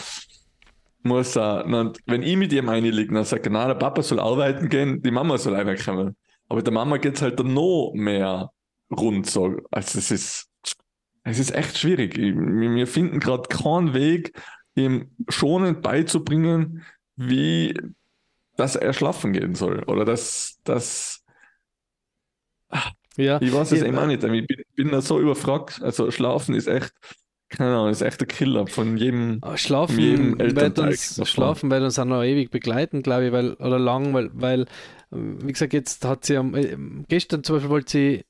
muss 1.03 1.37
er, 1.37 1.65
dann, 1.69 1.93
wenn 2.07 2.23
ich 2.23 2.37
mit 2.37 2.53
ihm 2.53 2.69
einliege, 2.69 3.13
dann 3.13 3.25
sagt 3.25 3.47
er, 3.47 3.53
nein, 3.53 3.69
der 3.69 3.75
Papa 3.75 4.03
soll 4.03 4.21
arbeiten 4.21 4.69
gehen, 4.69 5.03
die 5.03 5.11
Mama 5.11 5.37
soll 5.37 5.55
reinkommen. 5.55 6.17
Aber 6.49 6.63
der 6.63 6.73
Mama 6.73 6.97
geht 6.97 7.17
es 7.17 7.23
halt 7.23 7.39
dann 7.39 7.53
noch 7.53 7.93
mehr 7.95 8.51
rund. 8.91 9.29
So. 9.29 9.57
Also 9.71 9.99
es 9.99 10.11
ist, 10.11 10.49
es 11.25 11.39
ist 11.39 11.55
echt 11.55 11.79
schwierig. 11.79 12.17
Wir 12.17 12.87
finden 12.87 13.21
gerade 13.21 13.49
keinen 13.49 13.95
Weg, 13.95 14.33
ihm 14.75 15.11
schonend 15.29 15.83
beizubringen, 15.83 16.83
wie 17.17 17.75
dass 18.57 18.77
er 18.77 18.93
schlafen 18.93 19.33
gehen 19.33 19.55
soll. 19.55 19.83
Oder 19.85 20.05
dass, 20.05 20.61
dass 20.65 21.25
ja. 23.17 23.41
Ich 23.41 23.53
weiß 23.53 23.73
es 23.73 23.83
immer 23.83 24.07
nicht. 24.07 24.25
Ich 24.25 24.47
bin, 24.47 24.65
bin 24.75 24.91
da 24.91 25.01
so 25.01 25.21
überfragt. 25.21 25.83
Also 25.83 26.11
schlafen 26.11 26.55
ist 26.55 26.67
echt, 26.67 26.93
keine 27.49 27.75
Ahnung, 27.75 27.91
ist 27.91 28.03
echt 28.03 28.21
der 28.21 28.29
Killer 28.29 28.67
von 28.67 28.97
jedem, 28.97 29.41
Schlafen 29.57 29.99
jedem 29.99 30.39
wird 30.39 30.79
uns, 30.79 31.21
Schlafen 31.29 31.71
wird 31.71 31.83
uns 31.83 31.99
auch 31.99 32.05
noch 32.05 32.23
ewig 32.23 32.51
begleiten, 32.51 33.03
glaube 33.03 33.27
ich, 33.27 33.33
weil, 33.33 33.53
oder 33.55 33.79
lang, 33.79 34.15
weil, 34.15 34.31
weil, 34.33 34.67
wie 35.11 35.53
gesagt, 35.53 35.75
jetzt 35.75 36.05
hat 36.05 36.25
sie 36.25 36.37
am, 36.37 36.55
äh, 36.55 36.77
gestern 37.09 37.45
zum 37.45 37.57
Beispiel 37.57 37.71
wollte 37.71 37.91
sie 37.91 38.25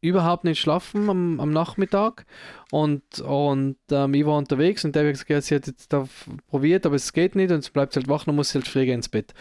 überhaupt 0.00 0.44
nicht 0.44 0.60
schlafen 0.60 1.10
am, 1.10 1.40
am 1.40 1.52
Nachmittag 1.52 2.26
und, 2.70 3.20
und 3.20 3.76
ähm, 3.90 4.14
ich 4.14 4.24
war 4.24 4.36
unterwegs 4.38 4.84
und 4.84 4.94
der 4.94 5.06
hat 5.06 5.12
gesagt, 5.12 5.44
sie 5.44 5.54
hat 5.54 5.66
jetzt 5.66 5.92
da 5.92 6.08
probiert, 6.48 6.86
aber 6.86 6.96
es 6.96 7.12
geht 7.12 7.34
nicht 7.34 7.50
und 7.50 7.58
es 7.58 7.70
bleibt 7.70 7.96
halt 7.96 8.08
wach, 8.08 8.24
dann 8.24 8.36
muss 8.36 8.50
sie 8.50 8.58
halt 8.58 8.68
früher 8.68 8.94
ins 8.94 9.08
Bett. 9.08 9.34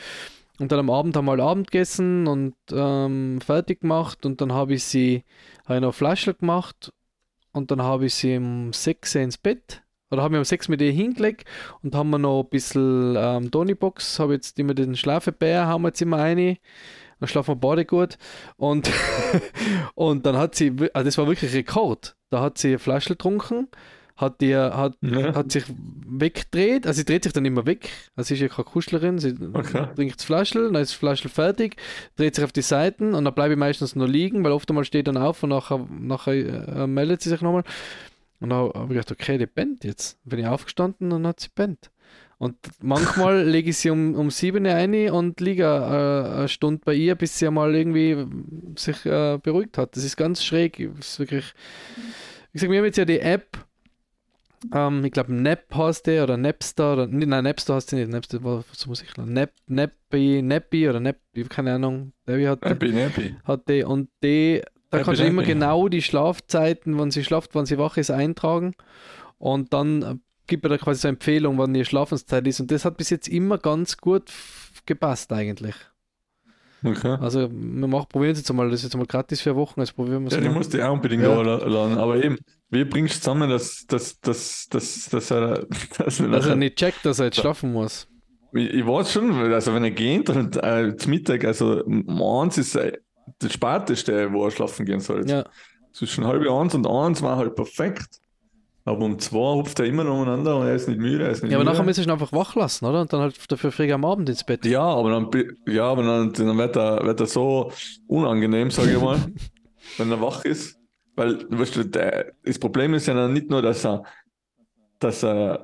Und 0.59 0.71
dann 0.71 0.79
am 0.79 0.89
Abend 0.89 1.15
haben 1.15 1.25
wir 1.25 1.31
halt 1.31 1.41
Abend 1.41 1.71
gegessen 1.71 2.27
und 2.27 2.55
ähm, 2.71 3.39
fertig 3.41 3.81
gemacht 3.81 4.25
und 4.25 4.41
dann 4.41 4.53
habe 4.53 4.73
ich 4.73 4.83
sie, 4.83 5.23
ich 5.69 5.79
noch 5.79 5.93
Flaschel 5.93 6.33
gemacht 6.33 6.91
und 7.51 7.69
dann 7.69 7.81
habe 7.81 8.07
ich 8.07 8.15
sie 8.15 8.37
um 8.37 8.73
6 8.73 9.15
ins 9.15 9.37
Bett 9.37 9.83
oder 10.09 10.23
haben 10.23 10.33
wir 10.33 10.39
um 10.39 10.45
6 10.45 10.69
mit 10.69 10.81
ihr 10.81 10.91
hingelegt 10.91 11.45
und 11.83 11.93
haben 11.93 12.09
wir 12.09 12.17
noch 12.17 12.43
ein 12.43 12.49
bisschen 12.49 13.15
ähm, 13.15 13.51
Tonybox, 13.51 14.19
habe 14.19 14.33
jetzt 14.33 14.57
immer 14.57 14.73
den 14.73 14.95
Schlafebär, 14.95 15.67
haben 15.67 15.83
wir 15.83 15.89
jetzt 15.89 16.01
immer 16.01 16.17
eine 16.17 16.57
dann 17.19 17.27
schlafen 17.27 17.51
wir 17.51 17.55
beide 17.55 17.85
gut. 17.85 18.17
Und, 18.57 18.89
und 19.95 20.25
dann 20.25 20.37
hat 20.37 20.55
sie, 20.55 20.73
also 20.93 21.05
das 21.05 21.17
war 21.17 21.27
wirklich 21.27 21.53
Rekord. 21.53 22.15
Da 22.29 22.41
hat 22.41 22.57
sie 22.57 22.69
eine 22.69 22.79
Flasche 22.79 23.09
getrunken, 23.09 23.67
hat, 24.17 24.41
die, 24.41 24.55
hat, 24.55 24.97
ja. 25.01 25.35
hat 25.35 25.51
sich 25.51 25.65
weggedreht, 26.07 26.87
also 26.87 26.97
sie 26.97 27.05
dreht 27.05 27.23
sich 27.23 27.33
dann 27.33 27.45
immer 27.45 27.65
weg. 27.65 27.89
Also 28.15 28.29
sie 28.29 28.33
ist 28.33 28.41
ja 28.41 28.47
keine 28.47 28.65
Kuschlerin, 28.65 29.19
sie 29.19 29.35
okay. 29.53 29.87
trinkt 29.95 30.17
das 30.17 30.25
Flaschel, 30.25 30.71
dann 30.71 30.81
ist 30.81 30.91
das 30.91 30.97
Flaschel 30.97 31.29
fertig, 31.29 31.77
dreht 32.15 32.35
sich 32.35 32.43
auf 32.43 32.51
die 32.51 32.61
Seiten 32.61 33.13
und 33.13 33.25
dann 33.25 33.33
bleibe 33.33 33.53
ich 33.53 33.59
meistens 33.59 33.95
nur 33.95 34.07
liegen, 34.07 34.43
weil 34.43 34.51
oft 34.51 34.69
einmal 34.69 34.85
steht 34.85 35.07
dann 35.07 35.17
auf 35.17 35.43
und 35.43 35.49
nachher, 35.49 35.85
nachher 35.99 36.33
äh, 36.33 36.87
meldet 36.87 37.21
sie 37.21 37.29
sich 37.29 37.41
nochmal. 37.41 37.63
Und 38.39 38.49
dann 38.49 38.59
habe 38.59 38.83
ich 38.83 38.89
gedacht, 38.89 39.11
okay, 39.11 39.37
die 39.37 39.47
pennt 39.47 39.83
jetzt. 39.83 40.19
Bin 40.23 40.39
ich 40.39 40.47
aufgestanden 40.47 41.11
und 41.11 41.23
dann 41.23 41.29
hat 41.29 41.39
sie 41.39 41.49
pennt. 41.53 41.91
Und 42.39 42.55
manchmal 42.81 43.43
lege 43.47 43.71
ich 43.71 43.77
sie 43.77 43.89
um, 43.89 44.15
um 44.15 44.29
7 44.29 44.65
Uhr 44.65 44.73
ein 44.73 45.09
und 45.09 45.39
liege 45.39 45.63
äh, 45.63 46.37
eine 46.37 46.47
Stunde 46.47 46.81
bei 46.85 46.93
ihr, 46.93 47.15
bis 47.15 47.39
sie 47.39 47.49
mal 47.49 47.73
irgendwie 47.75 48.25
sich 48.75 49.05
äh, 49.05 49.39
beruhigt 49.41 49.77
hat. 49.77 49.95
Das 49.95 50.03
ist 50.03 50.17
ganz 50.17 50.43
schräg. 50.43 50.77
Das 50.97 51.09
ist 51.09 51.19
wirklich. 51.19 51.53
Ich 52.53 52.61
sage, 52.61 52.71
wir 52.71 52.79
haben 52.79 52.85
jetzt 52.85 52.97
ja 52.97 53.05
die 53.05 53.19
App, 53.19 53.57
ähm, 54.73 55.05
ich 55.05 55.11
glaube 55.11 55.33
Nap 55.33 55.73
heißt 55.73 56.07
der 56.07 56.23
oder 56.23 56.37
Napster 56.37 56.93
oder 56.93 57.07
nein, 57.07 57.43
Napster 57.43 57.75
heißt 57.75 57.91
die 57.91 57.97
nicht, 57.97 58.09
Napster 58.09 58.43
war 58.43 58.63
so 58.71 58.89
muss 58.89 59.01
ich 59.01 59.09
sagen. 59.11 59.33
Nap, 59.33 59.51
Nappy, 59.67 60.41
Nappy 60.41 60.89
oder 60.89 60.99
Nap, 60.99 61.17
keine 61.49 61.75
Ahnung. 61.75 62.13
Der 62.27 62.49
hat, 62.49 62.63
Nappy, 62.63 62.89
Nappy. 62.89 63.35
hat 63.43 63.69
die 63.69 63.83
und 63.83 64.09
die, 64.23 64.61
da 64.89 64.97
Nappy, 64.97 65.05
kannst 65.05 65.21
du 65.21 65.25
immer 65.25 65.41
Nappy. 65.41 65.53
genau 65.53 65.87
die 65.87 66.01
Schlafzeiten, 66.01 66.97
wann 66.97 67.11
sie 67.11 67.23
schlaft, 67.23 67.53
wann 67.53 67.65
sie 67.65 67.77
wach 67.77 67.97
ist, 67.97 68.11
eintragen. 68.11 68.73
Und 69.37 69.73
dann 69.73 70.21
gibt 70.47 70.65
er 70.65 70.69
da 70.69 70.77
quasi 70.77 71.01
so 71.01 71.07
eine 71.07 71.15
Empfehlung, 71.17 71.57
wann 71.57 71.73
die 71.73 71.85
Schlafenszeit 71.85 72.47
ist. 72.47 72.59
Und 72.59 72.71
das 72.71 72.85
hat 72.85 72.97
bis 72.97 73.09
jetzt 73.09 73.27
immer 73.27 73.57
ganz 73.57 73.97
gut 73.97 74.31
gepasst 74.85 75.31
eigentlich. 75.33 75.75
Okay. 76.83 77.17
Also 77.19 77.49
wir 77.51 77.87
machen, 77.87 78.05
probieren 78.07 78.33
es 78.33 78.37
jetzt 78.37 78.49
einmal, 78.51 78.69
das 78.69 78.79
ist 78.81 78.83
jetzt 78.83 78.93
einmal 78.93 79.07
gratis 79.07 79.41
für 79.41 79.55
Wochen, 79.55 79.79
also 79.79 79.93
probieren 79.93 80.21
wir 80.23 80.27
es 80.27 80.35
Ja, 80.35 80.41
die 80.41 80.47
mal. 80.47 80.55
musst 80.55 80.73
du 80.73 80.87
auch 80.87 80.93
unbedingt 80.93 81.23
Ja. 81.23 81.41
laden. 81.41 81.97
Aber 81.97 82.23
eben, 82.23 82.37
wie 82.69 82.85
bringst 82.85 83.15
du 83.15 83.19
zusammen, 83.21 83.49
dass, 83.49 83.85
dass, 83.87 84.19
dass, 84.19 84.67
dass, 84.69 85.09
dass 85.09 85.31
er, 85.31 85.65
dass 85.97 86.17
Dass 86.17 86.45
er 86.45 86.55
nicht 86.55 86.75
checkt, 86.77 87.03
dass 87.03 87.17
er 87.19 87.25
jetzt 87.25 87.39
schlafen 87.39 87.73
muss. 87.73 88.07
ich, 88.53 88.69
ich 88.69 88.85
weiß 88.85 89.11
schon, 89.11 89.31
also 89.51 89.73
wenn 89.73 89.83
er 89.83 89.91
geht 89.91 90.29
und 90.29 90.55
äh, 90.63 90.95
zum 90.95 91.09
Mittag, 91.11 91.45
also 91.45 91.83
eins 91.85 92.57
ist 92.59 92.75
äh, 92.75 92.93
das 93.39 93.53
späteste, 93.53 94.31
wo 94.31 94.45
er 94.45 94.51
schlafen 94.51 94.85
gehen 94.85 94.99
soll. 94.99 95.27
Ja, 95.27 95.45
Zwischen 95.93 96.25
halb 96.27 96.47
eins 96.47 96.75
und 96.75 96.85
eins 96.85 97.23
war 97.23 97.37
halt 97.37 97.55
perfekt. 97.55 98.19
Aber 98.87 99.03
um 99.03 99.19
zwei 99.19 99.53
hupft 99.55 99.79
er 99.79 99.85
immer 99.85 100.05
noch 100.05 100.13
umeinander 100.15 100.55
und 100.55 100.65
er 100.65 100.73
ist 100.75 100.87
nicht 100.87 100.99
müde, 100.99 101.25
er 101.25 101.31
ist 101.31 101.43
nicht 101.43 101.51
ja 101.51 101.57
aber 101.57 101.65
müde. 101.65 101.73
nachher 101.73 101.85
müssen 101.85 101.99
wir 101.99 102.07
ihn 102.07 102.11
einfach 102.11 102.31
wach 102.31 102.55
lassen, 102.55 102.85
oder? 102.85 103.01
Und 103.01 103.11
dann 103.11 103.19
halt 103.19 103.51
dafür 103.51 103.71
früh 103.73 103.91
am 103.91 104.05
Abend 104.05 104.29
ins 104.29 104.45
Bett. 104.45 104.65
Ja, 104.65 104.81
aber 104.83 105.11
dann, 105.11 105.29
ja, 105.67 105.83
aber 105.83 106.03
dann, 106.03 106.31
dann 106.31 106.57
wird, 106.57 106.75
er, 106.77 107.03
wird 107.05 107.19
er 107.19 107.25
so 107.25 107.69
unangenehm, 108.07 108.71
sage 108.71 108.93
ich 108.93 109.01
mal, 109.01 109.19
wenn 109.97 110.09
er 110.09 110.21
wach 110.21 110.45
ist. 110.45 110.77
Weil, 111.17 111.45
weißt 111.49 111.75
du, 111.75 111.83
der, 111.83 112.31
das 112.45 112.57
Problem 112.59 112.93
ist 112.93 113.07
ja 113.07 113.13
dann 113.13 113.33
nicht 113.33 113.49
nur, 113.49 113.61
dass 113.61 113.83
er, 113.85 114.03
dass 114.99 115.21
er, 115.23 115.63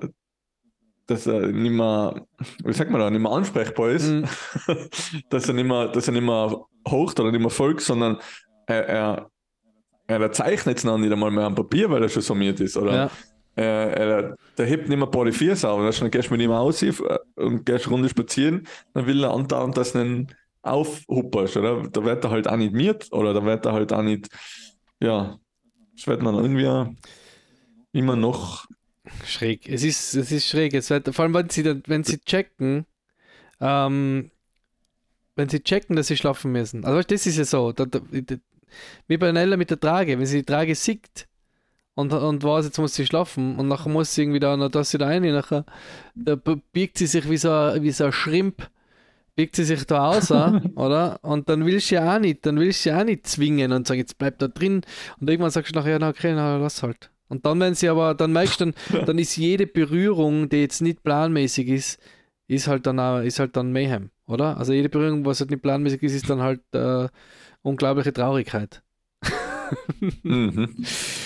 dass 1.08 1.26
er 1.26 1.48
nicht 1.48 1.72
mehr, 1.72 2.26
wie 2.66 2.74
sagt 2.74 2.92
man 2.92 3.00
da, 3.00 3.10
nicht 3.10 3.22
mehr 3.22 3.32
ansprechbar 3.32 3.90
ist, 3.92 4.08
Mhm. 4.10 4.26
dass 5.30 5.48
er 5.48 5.54
nicht 5.54 5.66
mehr, 5.68 5.88
dass 5.88 6.08
er 6.08 6.14
nicht 6.14 6.24
mehr 6.26 6.60
hocht 6.90 7.20
oder 7.22 7.32
nicht 7.32 7.40
mehr 7.42 7.50
folgt, 7.50 7.82
sondern 7.82 8.18
er, 8.68 8.86
er, 8.88 9.30
er 10.08 10.32
zeichnet 10.32 10.78
es 10.78 10.84
noch 10.84 10.98
nicht 10.98 11.12
einmal 11.12 11.32
mehr 11.32 11.46
am 11.46 11.56
Papier, 11.56 11.90
weil 11.90 12.04
er 12.04 12.10
schon 12.10 12.22
summiert 12.22 12.60
ist, 12.60 12.78
oder? 12.78 12.94
Ja, 12.94 13.12
Er, 13.56 13.66
er, 13.98 14.36
der 14.58 14.66
hebt 14.66 14.90
nicht 14.90 14.98
mehr 14.98 15.08
Body 15.08 15.32
4 15.32 15.56
sauber, 15.56 15.90
dann 15.90 16.12
gehst 16.12 16.30
du 16.30 16.34
mit 16.34 16.42
ihm 16.42 16.52
aus 16.52 16.84
und 17.36 17.66
gehst 17.66 17.90
Runde 17.90 18.10
spazieren, 18.10 18.68
dann 18.94 19.06
will 19.06 19.24
er 19.24 19.32
andauernd, 19.34 19.78
dass 19.78 19.94
du 19.94 20.00
ihn 20.02 20.28
aufhupperst, 20.64 21.58
oder? 21.58 21.88
Da 21.90 22.04
wird 22.04 22.24
er 22.24 22.32
halt 22.32 22.48
auch 22.48 22.58
nicht 22.58 22.74
miert 22.74 23.12
oder 23.12 23.34
da 23.34 23.44
wird 23.46 23.66
er 23.66 23.74
halt 23.74 23.94
auch 23.94 24.02
nicht, 24.02 24.30
ja, 25.02 25.38
das 25.96 26.08
wird 26.08 26.22
man 26.24 26.36
irgendwie 26.36 26.96
immer 27.92 28.16
noch, 28.16 28.66
schräg. 29.26 29.68
Es 29.70 29.84
ist, 29.84 30.14
es 30.16 30.32
ist 30.32 30.48
schräg. 30.48 30.74
Jetzt 30.74 30.90
wird, 30.90 31.14
vor 31.14 31.24
allem, 31.24 31.34
wenn 31.34 31.50
sie, 31.50 31.64
dann, 31.64 31.84
wenn 31.88 32.04
sie 32.04 32.20
checken, 32.20 32.86
ähm, 33.62 34.32
wenn 35.36 35.50
sie 35.50 35.62
checken, 35.64 35.96
dass 35.96 36.08
sie 36.08 36.18
schlafen 36.18 36.52
müssen. 36.52 36.86
Also 36.86 37.02
das 37.02 37.26
ist 37.26 37.38
ja 37.38 37.46
so. 37.46 37.72
Da, 37.72 37.86
da, 37.86 38.00
wie 39.08 39.18
bei 39.18 39.32
Nella 39.32 39.58
mit 39.58 39.70
der 39.70 39.80
Trage. 39.80 40.18
Wenn 40.20 40.26
sie 40.26 40.40
die 40.40 40.46
Trage 40.46 40.76
sieht 40.76 41.28
und, 41.96 42.14
und 42.14 42.44
weiß, 42.44 42.66
jetzt 42.66 42.78
muss 42.80 42.96
sie 42.96 43.06
schlafen 43.06 43.58
und 43.58 43.68
nachher 43.68 43.90
muss 43.90 44.14
sie 44.16 44.24
irgendwie 44.24 44.40
da, 44.40 44.58
noch 44.58 44.70
dass 44.70 44.92
sie 44.92 44.98
da 44.98 45.08
rein, 45.08 45.24
nachher 45.24 45.66
da 46.16 46.36
biegt 46.72 46.98
sie 46.98 47.08
sich 47.08 47.30
wie 47.30 47.38
so, 47.38 47.52
ein- 47.52 47.84
wie 47.84 47.92
so 47.92 48.06
ein 48.06 48.12
Schrimp, 48.12 48.70
biegt 49.36 49.56
sie 49.56 49.64
sich 49.64 49.86
da 49.86 50.10
aus, 50.10 50.32
oder? 50.76 51.20
Und 51.24 51.50
dann 51.50 51.66
willst 51.66 51.92
du 51.92 51.96
ja 51.96 52.16
auch 52.16 52.20
nicht, 52.20 52.46
dann 52.46 52.60
willst 52.60 52.86
du 52.86 52.90
ja 52.90 53.02
auch 53.02 53.04
nicht 53.06 53.28
zwingen 53.28 53.72
und 53.72 53.88
sagen, 53.88 54.00
jetzt 54.00 54.18
bleib 54.18 54.40
da 54.40 54.48
drin. 54.48 54.82
Und 55.20 55.30
irgendwann 55.30 55.52
sagst 55.52 55.74
du 55.76 55.80
nachher, 55.80 55.92
ja, 55.94 56.00
na, 56.00 56.10
okay, 56.10 56.34
na, 56.36 56.58
lass 56.58 56.84
halt. 56.84 57.10
Und 57.30 57.46
dann, 57.46 57.60
wenn 57.60 57.74
sie 57.74 57.90
aber, 57.90 58.14
dann 58.14 58.32
merkst 58.32 58.62
du, 58.62 58.66
dann, 58.66 59.06
dann 59.06 59.18
ist 59.20 59.36
jede 59.38 59.66
Berührung, 59.66 60.50
die 60.50 60.58
jetzt 60.62 60.82
nicht 60.82 61.04
planmäßig 61.04 61.68
ist, 61.68 62.00
ist 62.48 62.68
halt 62.68 62.86
dann 62.86 63.00
auch, 63.00 63.20
ist 63.22 63.40
halt 63.40 63.56
dann 63.58 63.72
Mayhem, 63.72 64.12
oder? 64.28 64.58
Also 64.58 64.74
jede 64.74 64.90
Berührung, 64.90 65.26
was 65.26 65.40
halt 65.40 65.50
nicht 65.50 65.64
planmäßig 65.64 66.04
ist, 66.04 66.14
ist 66.16 66.30
dann 66.30 66.42
halt 66.42 66.62
äh, 66.74 67.08
unglaubliche 67.64 68.14
Traurigkeit. 68.14 68.84
mhm. 70.24 70.76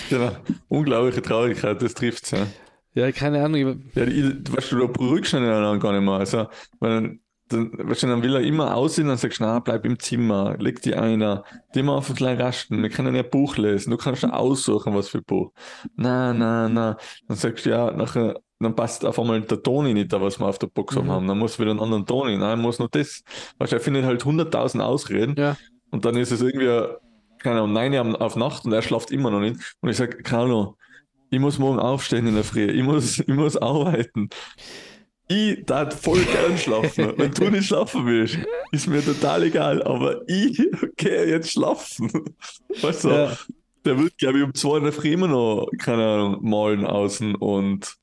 genau, 0.08 0.30
unglaubliche 0.68 1.22
Traurigkeit, 1.22 1.82
das 1.82 1.94
trifft 1.94 2.24
es, 2.24 2.30
ja. 2.32 2.46
Ja, 2.94 3.12
keine 3.12 3.44
Ahnung. 3.44 3.90
Ja, 3.94 4.04
ich, 4.04 4.24
weißt 4.50 4.72
du, 4.72 4.76
du 4.78 4.88
beruhigst 4.88 5.32
ihn 5.34 5.44
ja 5.44 5.60
dann 5.60 5.78
gar 5.78 5.92
nicht 5.92 6.02
mehr. 6.02 6.14
Also, 6.14 6.48
wenn, 6.80 7.20
dann, 7.48 7.70
weißt 7.78 8.02
du, 8.02 8.06
dann 8.08 8.22
will 8.22 8.34
er 8.34 8.40
immer 8.40 8.74
aussehen, 8.74 9.06
dann 9.08 9.18
sagst 9.18 9.40
du, 9.40 9.44
na, 9.44 9.58
bleib 9.60 9.84
im 9.84 9.98
Zimmer, 9.98 10.56
leg 10.58 10.82
die 10.82 10.94
einer, 10.94 11.44
die 11.74 11.82
mal 11.82 11.96
auf 11.96 12.08
ein 12.10 12.16
kleines 12.16 12.42
Rasten, 12.42 12.82
wir 12.82 12.90
können 12.90 13.14
ja 13.14 13.22
ein 13.22 13.30
Buch 13.30 13.56
lesen, 13.56 13.90
du 13.90 13.96
kannst 13.96 14.22
ja 14.22 14.30
aussuchen, 14.30 14.94
was 14.94 15.08
für 15.10 15.18
ein 15.18 15.24
Buch. 15.24 15.52
Na, 15.96 16.32
na, 16.34 16.68
na. 16.68 16.96
Dann 17.28 17.36
sagst 17.36 17.66
du, 17.66 17.70
ja, 17.70 17.90
nachher, 17.92 18.40
dann 18.58 18.74
passt 18.74 19.04
auf 19.04 19.18
einmal 19.20 19.40
der 19.42 19.62
Toni 19.62 19.94
nicht 19.94 20.12
da, 20.12 20.20
was 20.20 20.40
wir 20.40 20.46
auf 20.46 20.58
der 20.58 20.66
Box 20.66 20.96
Mhm. 20.96 21.08
haben. 21.10 21.28
Dann 21.28 21.38
muss 21.38 21.58
wieder 21.60 21.70
einen 21.70 21.80
anderen 21.80 22.04
Toni, 22.06 22.36
nein, 22.36 22.58
muss 22.58 22.78
noch 22.80 22.88
das. 22.88 23.22
Weißt 23.58 23.72
du, 23.72 23.76
er 23.76 23.80
findet 23.80 24.04
halt 24.06 24.24
100.000 24.24 24.80
Ausreden 24.80 25.34
Ja, 25.38 25.56
und 25.90 26.04
dann 26.04 26.16
ist 26.16 26.30
es 26.32 26.40
irgendwie, 26.42 26.66
keine 27.38 27.60
Ahnung, 27.60 27.72
9 27.72 27.92
Uhr 27.94 28.20
auf 28.22 28.36
Nacht 28.36 28.64
und 28.64 28.72
er 28.72 28.82
schlaft 28.82 29.10
immer 29.10 29.30
noch 29.30 29.40
nicht. 29.40 29.76
Und 29.80 29.88
ich 29.90 29.96
sage, 29.96 30.18
Carlo, 30.22 30.76
ich 31.30 31.38
muss 31.38 31.58
morgen 31.58 31.78
aufstehen 31.78 32.26
in 32.26 32.34
der 32.34 32.44
Früh, 32.44 32.64
ich 32.70 32.82
muss, 32.82 33.18
ich 33.18 33.26
muss 33.28 33.56
arbeiten. 33.56 34.28
Ich 35.30 35.64
darf 35.66 36.00
voll 36.00 36.20
gern 36.20 36.56
schlafen. 36.56 37.12
Wenn 37.18 37.32
du 37.32 37.50
nicht 37.50 37.66
schlafen 37.66 38.06
willst, 38.06 38.38
ist 38.72 38.86
mir 38.86 39.04
total 39.04 39.42
egal, 39.42 39.82
aber 39.82 40.22
ich 40.26 40.58
gehe 40.96 41.26
jetzt 41.28 41.50
schlafen. 41.52 42.10
Weißt 42.80 43.04
du, 43.04 43.08
Ja. 43.10 43.36
der 43.84 43.98
wird, 43.98 44.16
glaube 44.16 44.38
ich, 44.38 44.44
um 44.44 44.54
zwei 44.54 44.78
in 44.78 44.84
der 44.84 44.92
Früh 44.94 45.12
immer 45.12 45.28
noch, 45.28 45.68
keine 45.78 46.02
Ahnung, 46.06 46.38
malen 46.48 46.86
außen 46.86 47.34
und, 47.34 47.94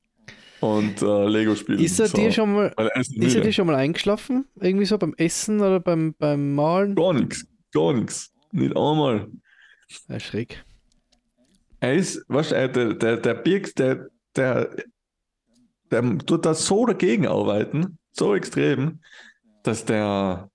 und 0.60 1.02
äh, 1.02 1.26
Lego 1.26 1.56
spielen. 1.56 1.80
ist 1.80 1.98
er 1.98 2.06
So. 2.06 2.16
dir 2.16 2.30
schon 2.30 2.52
mal, 2.52 2.72
ist 3.00 3.34
er 3.34 3.40
dir 3.42 3.52
schon 3.52 3.66
mal 3.66 3.74
eingeschlafen? 3.74 4.46
Irgendwie 4.60 4.86
so 4.86 4.96
beim 4.96 5.14
Essen 5.16 5.58
oder 5.60 5.80
beim, 5.80 6.14
beim 6.16 6.54
Malen? 6.54 6.94
Gar 6.94 7.14
nichts, 7.14 7.44
gar 7.76 7.92
nichts. 7.92 8.32
Nicht 8.52 8.76
einmal. 8.76 9.28
Ja, 10.08 10.18
schräg. 10.20 10.64
Er 11.80 11.94
ist, 11.94 12.24
weißt 12.28 12.50
du, 12.52 12.54
er- 12.56 12.68
der, 12.68 12.94
der, 12.94 13.16
der 13.18 13.34
birgt, 13.34 13.78
der, 13.78 14.08
der, 14.34 14.74
der 15.90 16.18
tut 16.18 16.44
da 16.46 16.54
so 16.54 16.86
dagegen 16.86 17.26
arbeiten, 17.26 17.98
so 18.12 18.34
extrem, 18.34 19.00
dass 19.62 19.84
der, 19.84 20.50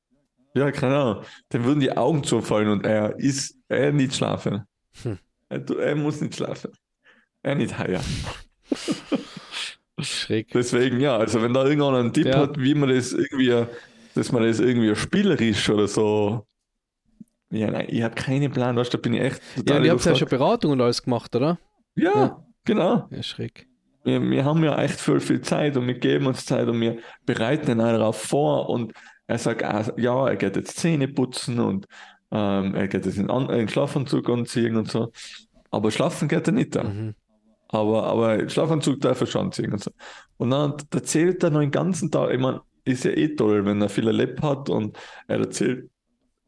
ja, 0.56 0.72
keine 0.72 0.98
Ahnung, 0.98 1.24
dem 1.54 1.64
würden 1.64 1.80
die 1.80 1.96
Augen 1.96 2.24
zufallen 2.24 2.70
und 2.70 2.86
er 2.86 3.18
ist, 3.20 3.56
er 3.70 3.92
nicht 3.94 4.16
schlafen. 4.16 4.64
Hm. 5.04 5.18
Er, 5.50 5.70
er 5.80 5.96
muss 5.96 6.20
nicht 6.22 6.36
schlafen. 6.36 6.72
Er 7.44 7.56
nicht 7.56 7.78
heuer. 7.78 8.02
Schräg. 10.00 10.50
Deswegen, 10.54 11.00
ja, 11.00 11.18
also 11.18 11.42
wenn 11.42 11.54
da 11.54 11.64
irgendeiner 11.64 11.98
einen 12.00 12.14
Tipp 12.14 12.26
Ja. 12.28 12.40
hat, 12.40 12.60
wie 12.60 12.74
man 12.74 12.90
das 12.90 13.14
irgendwie, 13.14 13.66
dass 14.16 14.32
man 14.32 14.44
das 14.44 14.60
irgendwie 14.60 14.96
spielerisch 14.96 15.70
oder 15.70 15.88
so. 15.88 16.48
Ja, 17.52 17.70
nein, 17.70 17.88
ich 17.90 18.02
habe 18.02 18.16
keinen 18.16 18.52
Plan, 18.52 18.76
weißt 18.76 18.94
du, 18.94 18.98
da 18.98 19.02
bin 19.02 19.14
ich 19.14 19.22
echt 19.22 19.42
Ja, 19.56 19.62
total 19.64 19.78
und 19.78 19.86
ihr 19.86 19.92
habt 19.92 20.06
ja 20.06 20.16
schon. 20.16 20.28
Beratung 20.30 20.72
und 20.72 20.82
alles 20.82 21.04
gemacht, 21.04 21.36
oder? 21.36 21.60
Ja, 21.96 22.12
Ja. 22.16 22.46
genau. 22.66 23.08
Ja, 23.12 23.22
schräg. 23.24 23.68
Wir, 24.04 24.22
wir 24.22 24.46
haben 24.46 24.64
ja 24.64 24.82
echt 24.82 25.00
viel, 25.00 25.20
viel 25.20 25.42
Zeit 25.42 25.78
und 25.78 25.86
wir 25.88 25.94
geben 26.00 26.26
uns 26.28 26.46
Zeit 26.46 26.68
und 26.68 26.80
wir 26.82 26.98
bereiten 27.26 27.70
ihn 27.72 27.82
auch 27.82 27.92
darauf 27.92 28.22
vor 28.22 28.70
und 28.70 28.94
er 29.28 29.38
sagt, 29.38 29.64
ah, 29.64 29.86
ja, 29.98 30.28
er 30.28 30.36
geht 30.38 30.56
jetzt 30.56 30.78
Zähne 30.78 31.08
putzen 31.08 31.60
und 31.60 31.88
ähm, 32.32 32.74
er 32.74 32.88
geht 32.88 33.06
jetzt 33.06 33.18
in, 33.18 33.30
An 33.30 33.50
in 33.50 33.68
Schlafanzug 33.70 34.30
anziehen 34.30 34.76
und 34.78 34.90
so. 34.90 35.12
Aber 35.70 35.92
schlafen 35.92 36.28
geht 36.28 36.48
er 36.48 36.54
nicht 36.54 36.76
da. 36.76 36.84
Mhm. 36.84 37.16
Aber, 37.68 38.04
aber 38.06 38.50
Schlafanzug 38.50 39.00
darf 39.02 39.22
er 39.22 39.28
schon 39.28 39.46
anziehen 39.48 39.72
und 39.72 39.84
so. 39.84 39.92
Und 40.38 40.50
dann 40.50 40.76
erzählt 40.94 41.44
er 41.44 41.50
noch 41.52 41.60
den 41.60 41.72
ganzen 41.72 42.10
Tag, 42.12 42.32
ich 42.34 42.40
meine, 42.40 42.62
ist 42.84 43.04
ja 43.06 43.12
eh 43.12 43.36
toll, 43.36 43.66
wenn 43.66 43.82
er 43.82 43.90
viel 43.90 44.08
erlebt 44.08 44.42
hat 44.42 44.70
und 44.70 44.98
er 45.28 45.40
erzählt, 45.40 45.86
äh, 45.86 45.90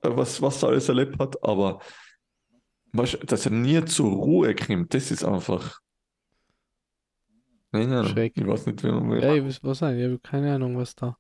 was, 0.04 0.42
was 0.42 0.64
er 0.64 0.70
alles 0.70 0.90
erlebt 0.90 1.20
hat, 1.20 1.44
aber 1.44 1.80
dass 2.94 3.46
er 3.46 3.52
nie 3.52 3.84
zur 3.86 4.12
Ruhe 4.12 4.54
kommt, 4.56 4.94
das 4.94 5.12
ist 5.12 5.24
einfach. 5.24 5.80
Nein, 7.72 7.90
nein, 7.90 8.06
Schräg. 8.06 8.34
ich 8.38 8.46
weiß 8.46 8.68
nicht, 8.68 8.84
wie 8.84 8.92
man. 8.92 9.20
Ja, 9.20 9.34
ich 9.34 9.44
weiß 9.44 9.64
was 9.64 9.80
sein. 9.80 9.98
Ich 9.98 10.06
habe 10.06 10.20
keine 10.20 10.54
Ahnung, 10.54 10.78
was 10.78 10.96
da. 10.96 11.18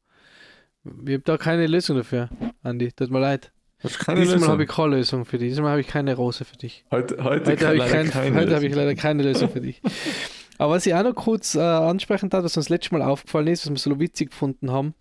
Ich 0.84 1.13
habe 1.13 1.19
da 1.19 1.38
keine 1.38 1.65
Lösung 1.65 1.98
dafür, 1.98 2.30
Andi. 2.62 2.91
Tut 2.91 3.10
mir 3.10 3.19
leid. 3.19 3.52
Diesmal 3.84 4.48
habe 4.48 4.63
ich 4.63 4.69
keine 4.69 4.96
Lösung 4.96 5.26
für 5.26 5.38
dich. 5.38 5.50
Diesmal 5.50 5.72
habe 5.72 5.82
ich 5.82 5.88
keine 5.88 6.15
Rose 6.15 6.46
für 6.46 6.56
dich. 6.56 6.86
Heute, 6.91 7.22
heute, 7.24 7.52
Heute 7.52 7.65
habe 7.67 7.76
ich, 7.76 7.80
leider 7.80 7.91
kein, 7.91 8.13
habe 8.13 8.28
ich 8.28 8.62
Lösung. 8.62 8.72
leider 8.74 8.96
keine 8.96 9.24
Lösung 9.24 9.50
für 9.50 9.62
dich. 9.62 9.82
Aber 10.58 10.74
was 10.76 10.86
ich 10.86 10.93
auch 10.93 11.04
noch 11.04 11.15
kurz 11.15 11.56
äh, 11.56 11.60
ansprechen 11.60 12.30
darf, 12.30 12.43
was 12.43 12.56
uns 12.56 12.69
letztes 12.69 12.91
Mal 12.91 13.02
aufgefallen 13.02 13.48
ist, 13.48 13.65
was 13.65 13.72
wir 13.72 13.93
so 13.93 14.00
witzig 14.00 14.30
gefunden 14.30 14.72
haben, 14.72 14.93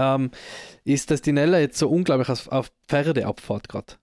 ähm, 0.00 0.30
ist, 0.84 1.10
dass 1.10 1.22
die 1.22 1.32
Nella 1.32 1.58
jetzt 1.58 1.78
so 1.78 1.88
unglaublich 1.88 2.28
auf, 2.28 2.48
auf 2.48 2.72
Pferde 2.88 3.26
abfährt 3.26 3.68
gerade. 3.68 3.94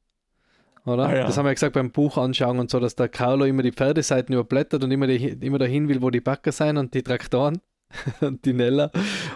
Oder? 0.86 1.08
Ah, 1.08 1.16
ja. 1.16 1.26
Das 1.26 1.38
haben 1.38 1.46
wir 1.46 1.50
ja 1.50 1.56
gesagt 1.56 1.74
beim 1.74 1.92
Buch 1.92 2.18
anschauen 2.18 2.60
und 2.60 2.72
so, 2.72 2.80
dass 2.80 2.96
der 2.96 3.10
Carlo 3.10 3.46
immer 3.46 3.62
die 3.62 3.74
Pferdeseiten 3.74 4.34
überblättert 4.34 4.84
und 4.84 4.92
immer, 4.92 5.08
die, 5.08 5.28
immer 5.28 5.58
dahin 5.58 5.90
will, 5.90 6.02
wo 6.02 6.10
die 6.10 6.22
Backer 6.22 6.52
sein 6.52 6.78
und 6.78 6.94
die 6.94 7.04
Traktoren. 7.04 7.60
und 8.22 8.46
die 8.46 8.54
Nella. 8.54 8.92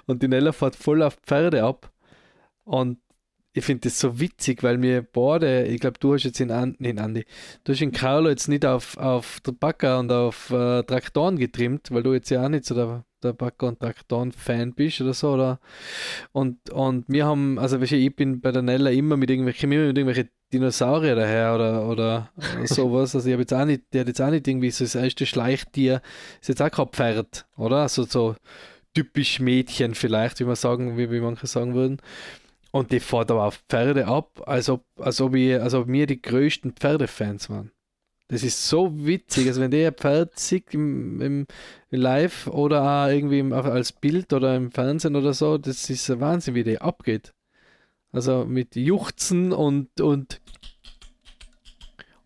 Und 0.06 0.24
die 0.24 0.28
Nella 0.28 0.52
fährt 0.52 0.76
voll 0.76 1.02
auf 1.02 1.15
Pferde 1.26 1.63
ab. 1.63 1.91
Und 2.63 3.00
ich 3.53 3.65
finde 3.65 3.81
das 3.81 3.99
so 3.99 4.19
witzig, 4.19 4.63
weil 4.63 4.81
wir 4.81 5.01
beide, 5.01 5.65
ich 5.65 5.81
glaube, 5.81 5.99
du 5.99 6.13
hast 6.13 6.23
jetzt 6.23 6.39
in, 6.39 6.51
An 6.51 6.75
in 6.79 6.99
Andi, 6.99 7.25
du 7.63 7.73
hast 7.73 7.81
in 7.81 7.91
Carlo 7.91 8.29
jetzt 8.29 8.47
nicht 8.47 8.65
auf, 8.65 8.97
auf 8.97 9.39
Backer 9.59 9.99
und 9.99 10.11
auf 10.11 10.49
äh, 10.51 10.83
Traktoren 10.83 11.37
getrimmt, 11.37 11.91
weil 11.91 12.03
du 12.03 12.13
jetzt 12.13 12.29
ja 12.29 12.45
auch 12.45 12.49
nicht 12.49 12.65
so 12.65 12.75
der, 12.75 13.03
der 13.21 13.35
und 13.63 13.79
Traktoren-Fan 13.79 14.73
bist 14.73 15.01
oder 15.01 15.13
so, 15.13 15.33
oder? 15.33 15.59
Und, 16.31 16.69
und 16.69 17.05
wir 17.09 17.25
haben, 17.25 17.59
also 17.59 17.79
ich 17.81 18.15
bin 18.15 18.39
bei 18.39 18.51
der 18.51 18.61
Nella 18.61 18.89
immer 18.89 19.17
mit 19.17 19.29
irgendwelchen, 19.29 19.71
immer 19.71 19.87
mit 19.87 19.97
irgendwelchen 19.97 20.29
Dinosaurier 20.53 21.15
daher 21.15 21.55
oder, 21.55 21.87
oder 21.87 22.31
sowas. 22.65 23.15
Also 23.15 23.27
ich 23.27 23.33
habe 23.33 23.43
jetzt 23.43 23.53
auch 23.53 23.65
nicht, 23.65 23.83
der 23.93 24.01
hat 24.01 24.07
jetzt 24.07 24.21
auch 24.21 24.31
nicht 24.31 24.47
irgendwie 24.47 24.71
so 24.71 24.85
das 24.85 24.95
erste 24.95 25.25
Schleichtier, 25.25 26.01
ist 26.39 26.49
jetzt 26.49 26.61
auch 26.61 26.71
kein 26.71 26.87
Pferd, 26.87 27.45
oder? 27.57 27.77
Also 27.77 28.03
so 28.03 28.35
typisch 28.93 29.39
Mädchen 29.39 29.95
vielleicht, 29.95 30.39
wie 30.39 30.45
man 30.45 30.55
sagen, 30.55 30.97
wie, 30.97 31.11
wie 31.11 31.21
manche 31.21 31.47
sagen 31.47 31.73
würden. 31.73 32.01
Und 32.71 32.91
die 32.91 32.99
fährt 32.99 33.31
aber 33.31 33.45
auf 33.45 33.63
Pferde 33.67 34.07
ab, 34.07 34.41
als 34.45 34.69
ob, 34.69 34.86
als 34.97 35.19
ob, 35.19 35.36
ich, 35.36 35.60
als 35.60 35.73
ob 35.73 35.88
wir 35.88 36.07
die 36.07 36.21
größten 36.21 36.73
Pferdefans 36.73 37.49
waren. 37.49 37.71
Das 38.29 38.43
ist 38.43 38.69
so 38.69 39.05
witzig. 39.05 39.47
Also 39.47 39.60
wenn 39.60 39.71
der 39.71 39.91
Pferd 39.91 40.39
sieht 40.39 40.73
im, 40.73 41.19
im 41.21 41.47
Live 41.89 42.47
oder 42.47 42.81
auch 42.81 43.10
irgendwie 43.10 43.39
im, 43.39 43.51
als 43.51 43.91
Bild 43.91 44.31
oder 44.31 44.55
im 44.55 44.71
Fernsehen 44.71 45.17
oder 45.17 45.34
so, 45.34 45.57
das 45.57 45.89
ist 45.89 46.10
ein 46.10 46.21
Wahnsinn, 46.21 46.55
wie 46.55 46.63
der 46.63 46.81
abgeht. 46.81 47.34
Also 48.13 48.45
mit 48.45 48.75
Juchzen 48.77 49.51
und, 49.51 49.99
und 49.99 50.41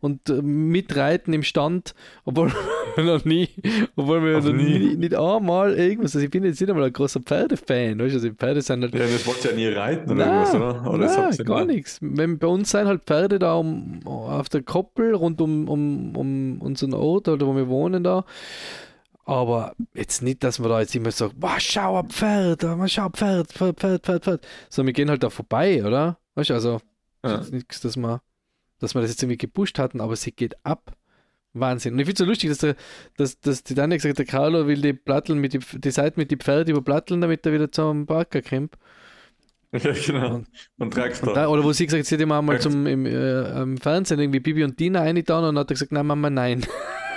und 0.05 0.29
äh, 0.29 0.41
mitreiten 0.41 1.33
im 1.33 1.43
Stand, 1.43 1.95
obwohl 2.25 2.53
noch 3.03 3.25
nie, 3.25 3.49
obwohl 3.95 4.23
wir 4.23 4.41
noch 4.41 4.51
nie. 4.51 4.79
nie. 4.79 4.95
nicht 4.95 5.15
einmal 5.15 5.73
irgendwas, 5.73 6.15
also 6.15 6.25
ich 6.25 6.31
bin 6.31 6.43
jetzt 6.43 6.59
nicht 6.59 6.69
einmal 6.69 6.85
ein 6.85 6.93
großer 6.93 7.19
Pferdefan, 7.21 7.99
weißt 7.99 8.13
du, 8.13 8.17
also 8.17 8.29
Pferde 8.31 8.61
sind 8.61 8.81
halt... 8.83 8.93
Ja, 8.93 9.01
das 9.01 9.25
wollt 9.25 9.43
ihr 9.45 9.51
ja 9.51 9.55
nie 9.55 9.67
reiten 9.67 10.11
oder 10.11 10.25
nein, 10.25 10.45
irgendwas, 10.45 10.55
oder? 10.55 10.93
oder 10.93 11.29
nein, 11.29 11.45
gar 11.45 11.65
nichts. 11.65 11.99
Wenn, 12.01 12.37
bei 12.37 12.47
uns 12.47 12.71
sind 12.71 12.87
halt 12.87 13.03
Pferde 13.03 13.39
da 13.39 13.55
um, 13.55 13.99
auf 14.05 14.49
der 14.49 14.63
Koppel 14.63 15.13
rund 15.13 15.41
um, 15.41 15.67
um, 15.67 16.15
um 16.15 16.61
unseren 16.61 16.93
Ort 16.93 17.27
oder 17.27 17.45
wo 17.45 17.55
wir 17.55 17.67
wohnen 17.67 18.03
da, 18.03 18.25
aber 19.25 19.73
jetzt 19.93 20.21
nicht, 20.21 20.43
dass 20.43 20.59
man 20.59 20.69
da 20.69 20.81
jetzt 20.81 20.95
immer 20.95 21.11
sagt, 21.11 21.35
wow, 21.37 21.59
schau 21.59 21.99
ein 21.99 22.09
Pferd, 22.09 22.63
oh, 22.63 22.87
schau 22.87 23.09
Pferd, 23.09 23.51
Pferd, 23.51 23.79
Pferd, 23.79 24.05
Pferd, 24.05 24.23
Pferd. 24.23 24.47
So, 24.69 24.85
wir 24.85 24.93
gehen 24.93 25.09
halt 25.09 25.23
da 25.23 25.29
vorbei, 25.29 25.83
oder? 25.83 26.19
Weißt 26.35 26.51
du, 26.51 26.53
also 26.53 26.79
ja. 27.23 27.41
nichts, 27.51 27.81
dass 27.81 27.97
man 27.97 28.19
dass 28.79 28.93
wir 28.93 29.01
das 29.01 29.11
jetzt 29.11 29.23
irgendwie 29.23 29.37
gepusht 29.37 29.79
hatten, 29.79 30.01
aber 30.01 30.15
sie 30.15 30.31
geht 30.31 30.63
ab. 30.65 30.95
Wahnsinn. 31.59 31.93
Und 31.93 31.99
ich 31.99 32.05
finde 32.05 32.13
es 32.13 32.19
so 32.19 32.25
lustig, 32.25 32.49
dass, 32.49 32.57
der, 32.59 32.75
dass, 33.17 33.39
dass 33.39 33.63
die 33.63 33.75
Dani 33.75 33.95
gesagt 33.95 34.11
hat, 34.11 34.19
der 34.19 34.25
Carlo 34.25 34.67
will 34.67 34.81
die 34.81 34.93
Platteln 34.93 35.39
mit 35.39 35.53
die, 35.53 35.59
die 35.59 35.91
Seite 35.91 36.19
mit 36.19 36.31
die 36.31 36.37
Pferde 36.37 36.71
überplatteln, 36.71 37.21
damit 37.21 37.45
er 37.45 37.53
wieder 37.53 37.71
zum 37.71 38.05
Parker 38.05 38.41
kommt. 38.41 38.75
Ja, 39.71 39.91
genau. 39.91 40.35
Und, 40.35 40.47
und 40.77 40.93
Traktor. 40.93 41.29
Und 41.29 41.35
da, 41.35 41.47
oder 41.49 41.61
wo 41.61 41.73
sie 41.73 41.85
gesagt 41.85 41.99
hat, 41.99 42.07
sie 42.07 42.15
hat 42.15 42.21
immer 42.21 42.41
mal 42.41 42.61
zum, 42.61 42.87
im, 42.87 43.05
äh, 43.05 43.61
im 43.61 43.77
Fernsehen 43.77 44.21
irgendwie 44.21 44.39
Bibi 44.39 44.63
und 44.63 44.79
Dina 44.79 45.01
reingetan 45.01 45.43
und 45.43 45.57
hat 45.57 45.69
er 45.69 45.73
gesagt, 45.73 45.91
nein, 45.91 46.05
Mama, 46.05 46.29
nein. 46.29 46.65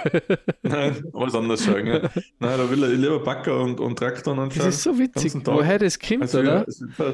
nein, 0.63 1.05
was 1.13 1.35
anderes 1.37 1.65
sagen. 1.65 1.87
Ja. 1.87 2.01
Nein, 2.39 2.59
da 2.59 2.71
will 2.71 2.83
er 2.83 2.91
lieber 2.91 3.21
Backer 3.21 3.61
und, 3.61 3.81
und 3.81 3.97
Traktor 3.97 4.37
und 4.37 4.57
Das 4.57 4.67
ist 4.67 4.83
so 4.83 4.99
witzig, 4.99 5.35
woher 5.45 5.79
das 5.79 5.99
kommt, 5.99 6.23
also, 6.23 6.39
oder? 6.39 6.67
Ja, 6.99 7.13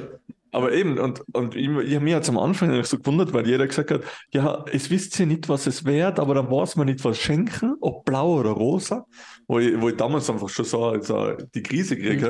aber 0.55 0.73
eben, 0.73 1.01
und, 1.01 1.21
und 1.33 1.57
ich, 1.57 1.69
ich 1.69 1.95
habe 1.95 2.05
mich 2.05 2.13
jetzt 2.13 2.29
am 2.29 2.39
Anfang 2.39 2.85
so 2.85 2.99
gewundert, 2.99 3.33
weil 3.33 3.45
jeder 3.45 3.67
gesagt 3.67 3.91
hat, 3.91 4.03
ja, 4.33 4.65
es 4.71 4.89
wisst 4.89 5.19
ihr 5.19 5.27
nicht, 5.27 5.49
was 5.49 5.67
es 5.67 5.85
wert, 5.85 6.21
aber 6.21 6.35
dann 6.35 6.49
weiß 6.49 6.77
man 6.77 6.87
nicht, 6.87 7.05
was 7.05 7.19
schenken, 7.19 7.75
ob 7.81 8.05
blau 8.05 8.39
oder 8.39 8.51
rosa. 8.51 9.05
Wo 9.49 9.59
ich, 9.59 9.81
wo 9.81 9.89
ich 9.89 9.97
damals 9.97 10.31
einfach 10.31 10.49
schon 10.49 10.65
so 10.65 10.85
also 10.85 11.33
die 11.55 11.63
Krise 11.63 11.97
gekriegt 11.97 12.23
mhm. 12.23 12.27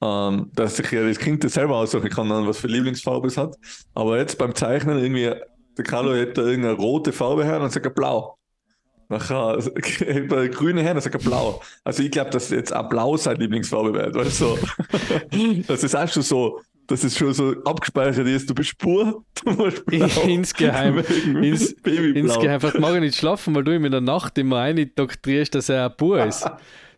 habe, 0.00 0.34
ähm, 0.34 0.50
dass 0.54 0.78
ich 0.78 0.90
ja 0.90 1.06
das 1.06 1.18
Kind 1.18 1.44
das 1.44 1.52
selber 1.52 1.76
aussuchen 1.76 2.08
kann, 2.08 2.30
was 2.30 2.56
für 2.56 2.68
Lieblingsfarbe 2.68 3.28
es 3.28 3.36
hat. 3.36 3.54
Aber 3.92 4.16
jetzt 4.16 4.38
beim 4.38 4.54
Zeichnen 4.54 4.98
irgendwie, 4.98 5.34
der 5.76 5.84
Carlo 5.84 6.14
hätte 6.14 6.40
irgendeine 6.40 6.74
rote 6.74 7.12
Farbe 7.12 7.44
her 7.44 7.56
und 7.56 7.62
dann 7.64 7.70
sagt 7.70 7.84
er 7.84 7.92
blau. 7.92 8.38
Nachher 9.10 9.58
hebt 9.98 10.32
er 10.32 10.48
grüne 10.48 10.80
her, 10.80 10.94
dann 10.94 11.02
sagt 11.02 11.16
er 11.16 11.20
blau. 11.20 11.60
Also 11.84 12.02
ich 12.02 12.10
glaube, 12.10 12.30
dass 12.30 12.48
jetzt 12.48 12.74
auch 12.74 12.88
blau 12.88 13.18
seine 13.18 13.40
Lieblingsfarbe 13.40 13.92
wird. 13.92 14.16
Also, 14.16 14.58
das 15.68 15.84
ist 15.84 15.94
auch 15.94 16.08
schon 16.08 16.22
so, 16.22 16.60
dass 16.86 17.04
es 17.04 17.16
schon 17.16 17.32
so 17.32 17.54
abgespeichert 17.64 18.26
ist, 18.26 18.48
du 18.50 18.54
bist 18.54 18.76
pur, 18.78 19.24
du 19.44 19.50
musst 19.50 19.84
blau. 19.86 20.06
Insgeheim, 20.26 20.98
ins, 21.42 21.72
insgeheim, 21.72 22.60
vielleicht 22.60 22.78
mag 22.78 22.94
er 22.94 23.00
nicht 23.00 23.16
schlafen, 23.16 23.54
weil 23.54 23.64
du 23.64 23.74
ihm 23.74 23.84
in 23.84 23.92
der 23.92 24.00
Nacht 24.00 24.36
immer 24.38 24.60
eindoktrierst, 24.60 25.54
dass 25.54 25.68
er 25.68 25.86
ein 25.86 25.96
pur 25.96 26.24
ist. 26.24 26.48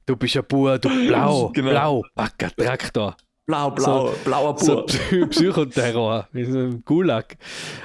Du 0.07 0.17
bist 0.17 0.37
ein 0.37 0.45
pur, 0.45 0.79
du 0.79 0.89
blau, 1.09 1.51
genau. 1.55 1.71
blau, 1.71 2.03
Backer, 2.15 2.51
Traktor. 2.57 3.17
Blau, 3.47 3.71
blau, 3.71 4.09
so, 4.09 4.15
blauer 4.25 4.57
Pur. 4.57 4.87
So 4.89 5.27
Psychoterror, 5.27 6.29
wie 6.33 6.45
so 6.45 6.59
ein 6.59 6.83
Gulag. 6.85 7.37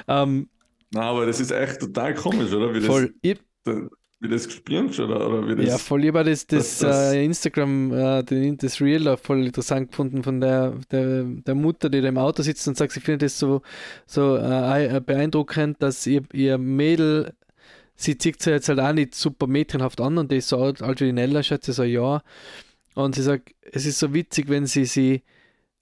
Ähm, 0.08 0.48
Na, 0.90 1.02
aber 1.02 1.26
das 1.26 1.38
ist 1.38 1.50
echt 1.50 1.80
total 1.80 2.14
komisch, 2.14 2.50
oder? 2.52 2.74
Wie 2.74 2.80
voll. 2.80 3.12
Das, 3.64 3.76
wie 4.20 4.28
das 4.28 4.46
gespielt 4.46 4.98
oder, 5.00 5.26
oder 5.26 5.48
wie 5.48 5.56
das. 5.56 5.66
Ja, 5.66 5.78
voll 5.78 6.02
lieber 6.02 6.22
das, 6.22 6.46
das, 6.46 6.78
das 6.78 7.12
äh, 7.14 7.24
Instagram, 7.24 7.92
äh, 7.92 8.22
den, 8.22 8.58
das 8.58 8.80
Reel 8.80 9.16
voll 9.16 9.46
interessant 9.46 9.90
gefunden 9.90 10.22
von 10.22 10.40
der, 10.40 10.74
der, 10.90 11.24
der 11.24 11.54
Mutter, 11.54 11.88
die 11.88 12.02
da 12.02 12.08
im 12.08 12.18
Auto 12.18 12.42
sitzt 12.42 12.68
und 12.68 12.76
sagt, 12.76 12.92
sie 12.92 13.00
findet 13.00 13.22
das 13.22 13.38
so, 13.38 13.62
so 14.06 14.36
äh, 14.36 14.96
äh, 14.96 15.00
beeindruckend, 15.00 15.82
dass 15.82 16.06
ihr, 16.06 16.22
ihr 16.34 16.58
Mädel, 16.58 17.32
sie 17.96 18.18
zieht 18.18 18.42
sich 18.42 18.52
jetzt 18.52 18.68
halt 18.68 18.78
auch 18.78 18.92
nicht 18.92 19.14
super 19.14 19.46
mädchenhaft 19.46 20.02
an 20.02 20.18
und 20.18 20.30
die 20.30 20.36
ist 20.36 20.48
so 20.48 20.58
alt, 20.58 20.82
alt 20.82 21.00
wie 21.00 21.06
die 21.06 21.12
Nella, 21.12 21.42
schätze 21.42 21.72
so 21.72 21.82
ein 21.82 21.90
Jahr. 21.90 22.22
Und 22.94 23.14
sie 23.14 23.22
sagt, 23.22 23.54
es 23.72 23.86
ist 23.86 23.98
so 23.98 24.12
witzig, 24.12 24.50
wenn 24.50 24.66
sie 24.66 24.84
sie 24.84 25.22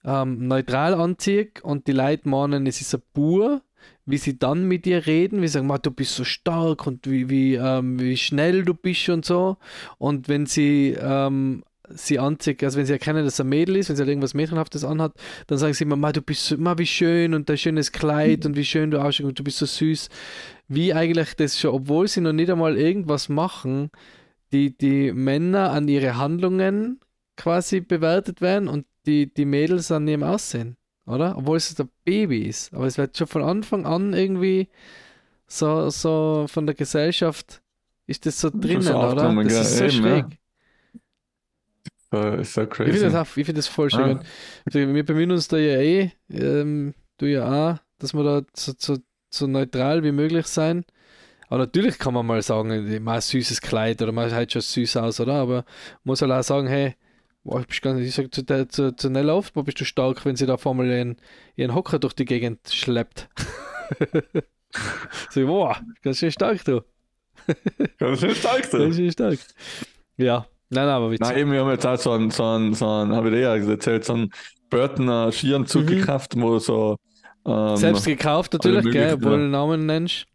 ähm, 0.04 0.46
neutral 0.46 0.94
anzieht 0.94 1.60
und 1.64 1.88
die 1.88 1.92
Leute 1.92 2.28
meinen, 2.28 2.68
es 2.68 2.80
ist 2.80 2.94
ein 2.94 3.02
Bur 3.14 3.62
wie 4.08 4.16
sie 4.16 4.38
dann 4.38 4.66
mit 4.66 4.86
dir 4.86 5.06
reden, 5.06 5.42
wie 5.42 5.48
sie 5.48 5.52
sagen, 5.52 5.72
du 5.82 5.90
bist 5.90 6.14
so 6.14 6.24
stark 6.24 6.86
und 6.86 7.08
wie, 7.08 7.28
wie, 7.28 7.54
ähm, 7.56 8.00
wie 8.00 8.16
schnell 8.16 8.64
du 8.64 8.72
bist 8.72 9.08
und 9.10 9.26
so. 9.26 9.58
Und 9.98 10.28
wenn 10.28 10.46
sie 10.46 10.96
ähm, 10.98 11.62
sie 11.90 12.18
anzieht, 12.18 12.62
also 12.64 12.78
wenn 12.78 12.86
sie 12.86 12.92
erkennen, 12.92 13.24
dass 13.24 13.38
er 13.38 13.44
ein 13.44 13.50
Mädel 13.50 13.76
ist, 13.76 13.88
wenn 13.88 13.96
sie 13.96 14.02
halt 14.02 14.08
irgendwas 14.08 14.32
Mädchenhaftes 14.32 14.84
anhat, 14.84 15.12
dann 15.46 15.58
sagen 15.58 15.74
sie 15.74 15.84
immer, 15.84 16.12
du 16.12 16.22
bist 16.22 16.46
so, 16.46 16.56
wie 16.56 16.86
schön 16.86 17.34
und 17.34 17.50
dein 17.50 17.58
schönes 17.58 17.92
Kleid 17.92 18.46
und 18.46 18.56
wie 18.56 18.64
schön 18.64 18.90
du 18.90 18.98
ausschaust 18.98 19.28
und 19.28 19.38
du 19.38 19.44
bist 19.44 19.58
so 19.58 19.66
süß. 19.66 20.08
Wie 20.68 20.94
eigentlich 20.94 21.34
das 21.34 21.58
schon, 21.58 21.74
obwohl 21.74 22.08
sie 22.08 22.22
noch 22.22 22.32
nicht 22.32 22.50
einmal 22.50 22.78
irgendwas 22.78 23.28
machen, 23.28 23.90
die, 24.52 24.76
die 24.76 25.12
Männer 25.12 25.70
an 25.70 25.86
ihre 25.86 26.16
Handlungen 26.16 27.00
quasi 27.36 27.80
bewertet 27.80 28.40
werden 28.40 28.68
und 28.68 28.86
die, 29.06 29.32
die 29.32 29.44
Mädels 29.44 29.92
an 29.92 30.08
ihrem 30.08 30.22
Aussehen 30.22 30.77
oder? 31.08 31.36
Obwohl 31.36 31.56
es 31.56 31.74
der 31.74 31.88
Baby 32.04 32.42
ist. 32.42 32.72
Aber 32.74 32.86
es 32.86 32.98
wird 32.98 33.16
schon 33.16 33.26
von 33.26 33.42
Anfang 33.42 33.86
an 33.86 34.12
irgendwie 34.12 34.68
so, 35.46 35.90
so 35.90 36.46
von 36.48 36.66
der 36.66 36.74
Gesellschaft 36.74 37.62
ist 38.06 38.26
das 38.26 38.40
so 38.40 38.50
drinnen, 38.50 38.82
so 38.82 38.96
oder? 38.96 39.34
Das 39.44 39.52
ist 39.52 39.78
so 39.78 39.84
eben, 39.84 39.92
schräg. 39.92 40.24
Ja. 42.12 42.34
ist 42.34 42.54
so 42.54 42.66
crazy. 42.66 42.90
Ich 42.90 42.98
finde 42.98 43.12
das, 43.12 43.28
find 43.28 43.58
das 43.58 43.66
voll 43.66 43.90
schön. 43.90 44.18
Ah. 44.18 44.24
Wir 44.72 45.04
bemühen 45.04 45.30
uns 45.30 45.48
da 45.48 45.58
ja 45.58 45.78
eh, 45.78 46.10
ähm, 46.30 46.94
du 47.18 47.26
ja 47.26 47.72
auch, 47.72 47.78
dass 47.98 48.14
wir 48.14 48.24
da 48.24 48.42
so, 48.54 48.72
so, 48.78 48.98
so 49.30 49.46
neutral 49.46 50.02
wie 50.04 50.12
möglich 50.12 50.46
sein. 50.46 50.84
Aber 51.48 51.58
natürlich 51.58 51.98
kann 51.98 52.14
man 52.14 52.26
mal 52.26 52.42
sagen, 52.42 53.02
mal 53.02 53.16
ein 53.16 53.20
süßes 53.20 53.60
Kleid 53.60 54.02
oder 54.02 54.12
man 54.12 54.30
sieht 54.30 54.52
schon 54.52 54.62
süß 54.62 54.98
aus, 54.98 55.20
oder? 55.20 55.34
Aber 55.34 55.54
man 55.54 55.64
muss 56.04 56.22
halt 56.22 56.32
auch 56.32 56.42
sagen, 56.42 56.66
hey, 56.66 56.94
Boah, 57.48 57.60
ich, 57.60 57.66
bist 57.66 57.80
ganz, 57.80 57.98
ich 57.98 58.14
sage 58.14 58.30
zu, 58.30 58.42
der, 58.42 58.68
zu, 58.68 58.94
zu 58.94 59.08
Nella 59.08 59.32
oft, 59.32 59.56
wo 59.56 59.62
bist 59.62 59.80
du 59.80 59.86
stark, 59.86 60.22
wenn 60.26 60.36
sie 60.36 60.44
da 60.44 60.58
vor 60.58 60.74
mal 60.74 60.86
ihren, 60.86 61.16
ihren 61.56 61.74
Hocker 61.74 61.98
durch 61.98 62.12
die 62.12 62.26
Gegend 62.26 62.60
schleppt. 62.70 63.30
so, 65.30 65.46
boah, 65.46 65.78
ganz 66.02 66.18
schön 66.18 66.30
stark, 66.30 66.62
du. 66.66 66.82
ganz 67.98 68.20
schön 68.20 68.34
stark, 68.34 68.70
du. 68.70 68.78
Ganz 68.80 68.96
schön 68.96 69.10
stark. 69.10 69.38
Ja, 70.18 70.46
nein, 70.68 70.84
nein, 70.84 70.88
aber 70.88 71.10
witzig. 71.10 71.26
Nein, 71.26 71.38
eben, 71.38 71.52
wir 71.52 71.60
haben 71.60 71.70
jetzt 71.70 71.86
auch 71.86 71.96
so 71.96 72.12
einen, 72.12 72.30
so 72.30 72.44
einen, 72.44 72.74
so 72.74 72.86
einen 72.86 73.16
habe 73.16 73.28
ich 73.28 73.34
dir 73.36 73.40
ja 73.40 73.56
erzählt, 73.56 74.04
so 74.04 74.12
einen 74.12 74.30
Burtoner 74.68 75.32
Skianzug 75.32 75.84
mhm. 75.84 75.86
gekauft, 75.86 76.34
wo 76.36 76.58
so. 76.58 76.98
Ähm, 77.46 77.76
Selbst 77.78 78.04
gekauft 78.04 78.52
natürlich, 78.52 78.92
gell, 78.92 79.14
obwohl 79.14 79.30
du 79.30 79.38
den 79.38 79.52
Namen 79.52 79.86
nennst. 79.86 80.26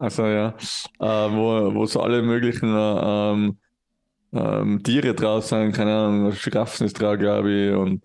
also 0.00 0.26
ja, 0.26 0.56
äh, 0.98 1.04
wo, 1.04 1.72
wo 1.72 1.86
so 1.86 2.00
alle 2.00 2.20
möglichen 2.20 2.74
ähm, 2.76 3.58
ähm, 4.34 4.82
Tiere 4.82 5.14
draus 5.14 5.48
sind, 5.48 5.72
keine 5.72 5.94
Ahnung, 5.94 6.32
Giraffen 6.32 6.86
ist 6.86 7.00
drauf, 7.00 7.18
glaube 7.18 7.50
ich, 7.52 7.74
und 7.74 8.02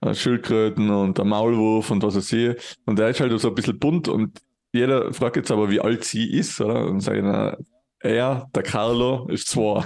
äh, 0.00 0.14
Schildkröten 0.14 0.90
und 0.90 1.18
der 1.18 1.24
Maulwurf 1.24 1.90
und 1.90 2.02
was 2.02 2.16
weiß 2.16 2.32
ich. 2.32 2.76
Und 2.84 2.98
der 2.98 3.08
ist 3.10 3.20
halt 3.20 3.38
so 3.40 3.48
ein 3.48 3.54
bisschen 3.54 3.78
bunt 3.78 4.08
und 4.08 4.40
jeder 4.72 5.12
fragt 5.12 5.36
jetzt 5.36 5.50
aber, 5.50 5.70
wie 5.70 5.80
alt 5.80 6.04
sie 6.04 6.30
ist, 6.30 6.60
oder? 6.60 6.86
Und 6.86 7.00
sagen, 7.00 7.22
na, 7.24 7.56
er, 8.06 8.48
der 8.54 8.62
Carlo, 8.62 9.26
ist 9.28 9.48
zwei. 9.48 9.84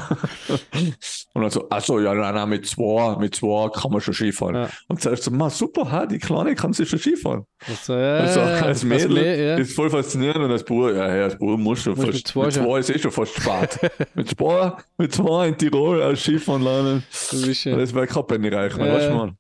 und 1.35 1.43
dann 1.43 1.51
so, 1.51 1.69
achso, 1.71 2.01
ja, 2.01 2.15
nein, 2.15 2.35
nein, 2.35 2.49
mit 2.49 2.67
zwei, 2.67 3.17
mit 3.19 3.35
zwei 3.35 3.69
kann 3.71 3.93
man 3.93 4.01
schon 4.01 4.15
Skifahren. 4.15 4.55
Ja. 4.55 4.69
Und 4.89 5.01
zuerst 5.01 5.25
so, 5.25 5.31
ma, 5.31 5.51
super, 5.51 5.91
ha, 5.91 6.07
die 6.07 6.19
Kleine 6.19 6.55
kann 6.55 6.73
sich 6.73 6.89
schon 6.89 6.99
Skifahren. 6.99 7.45
Also, 7.69 7.95
ja, 7.95 8.17
Also 8.19 8.41
als 8.41 8.81
das 8.81 8.85
Mädel 8.85 9.09
mehr, 9.11 9.37
ja. 9.37 9.57
ist 9.57 9.75
voll 9.75 9.91
faszinierend 9.91 10.45
und 10.45 10.51
als 10.51 10.65
Bub, 10.65 10.91
ja, 10.91 11.15
ja, 11.17 11.25
als 11.25 11.39
Bub 11.39 11.59
muss 11.59 11.83
schon 11.83 11.97
fast, 11.97 12.09
mit 12.09 12.27
zwei 12.27 12.45
mit 12.47 12.55
zwei 12.55 12.79
ist 12.79 12.91
eh 12.91 12.99
schon 12.99 13.13
fast 13.13 13.35
spät. 13.35 13.91
mit 14.15 14.29
zwei, 14.31 14.73
mit 14.99 15.15
zwei 15.15 15.49
in 15.49 15.59
Tirol 15.59 16.03
als 16.03 16.23
Skifahren 16.23 16.63
lernen, 16.63 17.05
das 17.11 17.65
wäre 17.95 18.07
kein 18.07 18.27
Penny 18.27 18.49
reich, 18.49 18.77
Ja. 18.77 18.79
weißt 18.95 19.09
du, 19.09 19.15
man. 19.15 19.37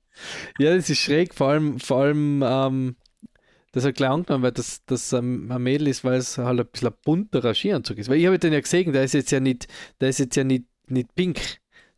Ja, 0.58 0.76
das 0.76 0.90
ist 0.90 0.98
schräg, 0.98 1.34
vor 1.34 1.48
allem, 1.48 1.78
vor 1.78 2.02
allem, 2.02 2.44
ähm, 2.46 2.96
dass 3.72 3.84
er 3.84 3.92
gleich 3.92 4.10
angenommen 4.10 4.42
wird, 4.44 4.58
dass 4.58 4.84
das 4.86 5.12
ähm, 5.12 5.50
ein 5.50 5.62
Mädel 5.62 5.88
ist, 5.88 6.04
weil 6.04 6.18
es 6.18 6.38
halt 6.38 6.60
ein 6.60 6.66
bisschen 6.66 6.88
ein 6.88 6.94
bunterer 7.04 7.54
Skianzug 7.54 7.98
ist. 7.98 8.08
Weil 8.08 8.18
ich 8.18 8.26
habe 8.26 8.38
den 8.38 8.52
ja 8.52 8.60
gesehen, 8.60 8.92
der 8.92 9.04
ist 9.04 9.14
jetzt 9.14 9.30
ja 9.30 9.40
nicht, 9.40 9.68
der 10.00 10.08
ist 10.10 10.18
jetzt 10.18 10.36
ja 10.36 10.44
nicht, 10.44 10.64
nicht 10.88 11.14
pink. 11.14 11.38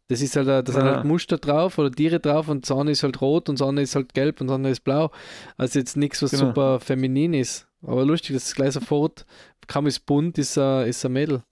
Das 0.08 0.20
ist 0.20 0.37
halt, 0.37 0.48
ein- 0.48 0.64
da 0.64 0.72
sind 0.72 0.85
Ja. 0.85 0.96
halt 0.96 1.04
Muster 1.06 1.38
drauf 1.38 1.78
oder 1.78 1.90
Tiere 1.90 2.20
drauf 2.20 2.48
und 2.48 2.68
das 2.68 2.76
eine 2.76 2.90
ist 2.90 3.02
halt 3.02 3.20
rot 3.22 3.48
und 3.48 3.58
das 3.61 3.66
andere 3.66 3.85
ist 3.85 3.94
halt 3.94 4.12
gelb 4.12 4.40
und 4.40 4.48
das 4.48 4.54
andere 4.56 4.72
ist 4.72 4.80
blau. 4.85 5.11
Also 5.56 5.78
jetzt 5.78 5.96
nichts, 5.96 6.22
was 6.22 6.32
Genau. 6.32 6.46
super 6.48 6.80
feminin 6.80 7.32
ist. 7.35 7.66
Aber 7.82 8.04
lustig, 8.04 8.35
dass 8.35 8.44
es 8.46 8.54
gleich 8.54 8.72
sofort, 8.72 9.24
kaum 9.66 9.87
ist 9.87 10.04
bunt, 10.04 10.37
ist 10.38 10.58
ein, 10.58 10.87
ist 10.88 11.04
ein 11.06 11.12
Mädel. 11.12 11.42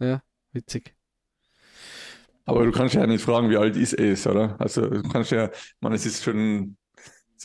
Ja, 0.00 0.22
witzig. 0.52 0.94
Aber 2.44 2.64
du 2.64 2.70
kannst 2.72 2.94
ja 2.94 3.06
nicht 3.06 3.22
fragen, 3.24 3.50
wie 3.50 3.56
alt 3.56 3.76
ist 3.76 3.94
es, 3.94 4.26
oder? 4.26 4.54
Also 4.60 4.88
du 4.88 5.02
kannst 5.02 5.32
ja, 5.32 5.50
meine, 5.80 5.96
es 5.96 6.06
ist 6.06 6.22
schon, 6.22 6.76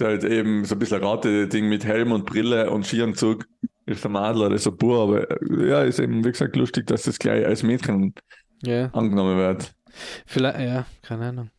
ist 0.01 0.07
halt 0.07 0.23
eben 0.23 0.65
so 0.65 0.75
ein 0.75 0.79
bisschen 0.79 1.03
Rate-Ding 1.03 1.69
mit 1.69 1.85
Helm 1.85 2.11
und 2.11 2.25
Brille 2.25 2.69
und 2.71 2.85
Skianzug. 2.85 3.45
Ist 3.85 4.03
der 4.03 4.11
Madler 4.11 4.45
oder 4.47 4.57
so 4.57 4.71
pur, 4.71 5.01
aber 5.03 5.29
äh, 5.29 5.69
ja, 5.69 5.83
ist 5.83 5.99
eben, 5.99 6.23
wie 6.23 6.31
gesagt, 6.31 6.55
lustig, 6.55 6.85
dass 6.87 7.03
das 7.03 7.17
gleich 7.19 7.45
als 7.45 7.63
Mädchen 7.63 8.13
Ja, 8.63 8.87
angenommen 8.93 9.37
wird. 9.37 9.73
vielleicht, 10.25 10.59
ja, 10.59 10.85
keine 11.01 11.25
Ahnung. 11.29 11.49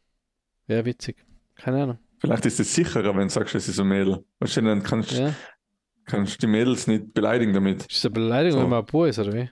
Ja, 0.68 0.85
witzig. 0.85 1.16
Keine 1.57 1.83
Ahnung. 1.83 1.98
Vielleicht 2.20 2.46
ist 2.46 2.61
es 2.61 2.72
sicherer, 2.74 3.14
wenn 3.16 3.26
du 3.26 3.28
sagst, 3.35 3.55
es 3.57 3.68
ist 3.68 3.81
ein 3.81 3.88
Mädel. 3.88 4.24
Du, 4.38 4.61
dann 4.62 4.83
kannst, 4.85 5.12
Ja. 5.12 5.35
kannst 6.07 6.40
die 6.42 6.46
Mädels 6.46 6.87
nicht 6.87 7.12
beleidigen 7.12 7.52
damit. 7.52 7.81
Ist 7.83 7.90
das 7.96 8.05
eine 8.07 8.12
Beleidigung, 8.14 8.59
So. 8.59 8.62
wenn 8.64 8.70
man 8.70 8.78
ein 8.81 8.87
Bub 8.87 9.07
ist, 9.07 9.18
oder 9.18 9.33
wie? 9.33 9.50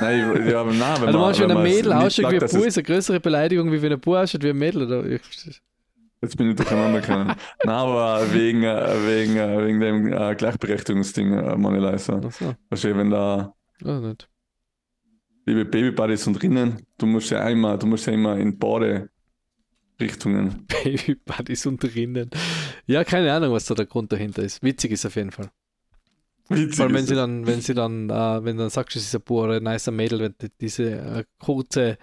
Nein, 0.00 0.48
ja, 0.48 0.60
aber 0.62 0.72
nein, 0.72 1.00
wenn 1.02 1.08
Also, 1.08 1.12
du 1.12 1.12
man, 1.12 1.20
meinst, 1.20 1.40
wenn 1.40 1.50
ein 1.52 1.62
Mädel 1.62 1.92
ausschaut 1.92 2.32
wie 2.32 2.34
ein 2.36 2.40
Bub, 2.40 2.42
es- 2.48 2.54
ist 2.66 2.78
eine 2.78 2.84
größere 2.84 3.20
Beleidigung, 3.20 3.70
wie 3.70 3.82
wenn 3.82 3.92
ein 3.92 4.00
Bub 4.00 4.14
ausschaut 4.16 4.42
wie 4.42 4.50
ein 4.50 4.56
Mädel, 4.58 4.82
oder? 4.86 5.04
Jetzt 6.22 6.36
bin 6.36 6.50
ich 6.50 6.56
durcheinander 6.56 7.00
gekommen. 7.00 7.34
Nein, 7.64 7.74
aber 7.74 8.32
wegen, 8.32 8.62
äh, 8.62 9.06
wegen, 9.06 9.36
äh, 9.36 9.66
wegen 9.66 9.80
dem 9.80 10.12
äh, 10.12 10.34
Gleichberechtigungsding, 10.36 11.32
äh, 11.32 11.56
Leute. 11.56 12.14
Achso, 12.24 12.54
Weißt 12.70 12.84
du, 12.84 12.96
wenn 12.96 13.10
da 13.10 13.52
oh, 13.84 13.88
nicht. 13.98 14.28
liebe 15.46 15.64
Babybuddies 15.64 16.28
und 16.28 16.40
Rinnen, 16.40 16.86
du 16.96 17.06
musst 17.06 17.30
ja 17.30 17.48
immer, 17.48 17.76
du 17.76 17.88
musst 17.88 18.06
ja 18.06 18.12
immer 18.12 18.36
in 18.36 18.56
beide 18.56 19.10
Richtungen. 20.00 20.64
Babybuddies 20.84 21.66
und 21.66 21.82
drinnen. 21.82 22.30
Ja, 22.86 23.02
keine 23.02 23.32
Ahnung, 23.32 23.52
was 23.52 23.64
da 23.64 23.74
der 23.74 23.86
Grund 23.86 24.12
dahinter 24.12 24.42
ist. 24.44 24.62
Witzig 24.62 24.92
ist 24.92 25.04
auf 25.04 25.16
jeden 25.16 25.32
Fall. 25.32 25.50
Witzig 26.48 26.76
Vor 26.76 26.86
allem, 26.86 26.94
wenn 26.94 27.06
sie 27.06 27.14
dann, 27.14 27.46
wenn 27.46 27.60
sie 27.60 27.74
dann, 27.74 28.10
äh, 28.10 28.44
wenn 28.44 28.58
dann 28.58 28.70
sagst, 28.70 28.96
es 28.96 29.12
ist 29.12 29.14
ein 29.14 29.22
ein 29.50 29.62
nicer 29.62 29.92
Mädel, 29.92 30.20
wenn 30.20 30.34
die, 30.40 30.50
diese 30.60 30.84
äh, 30.84 31.24
kurze, 31.38 31.98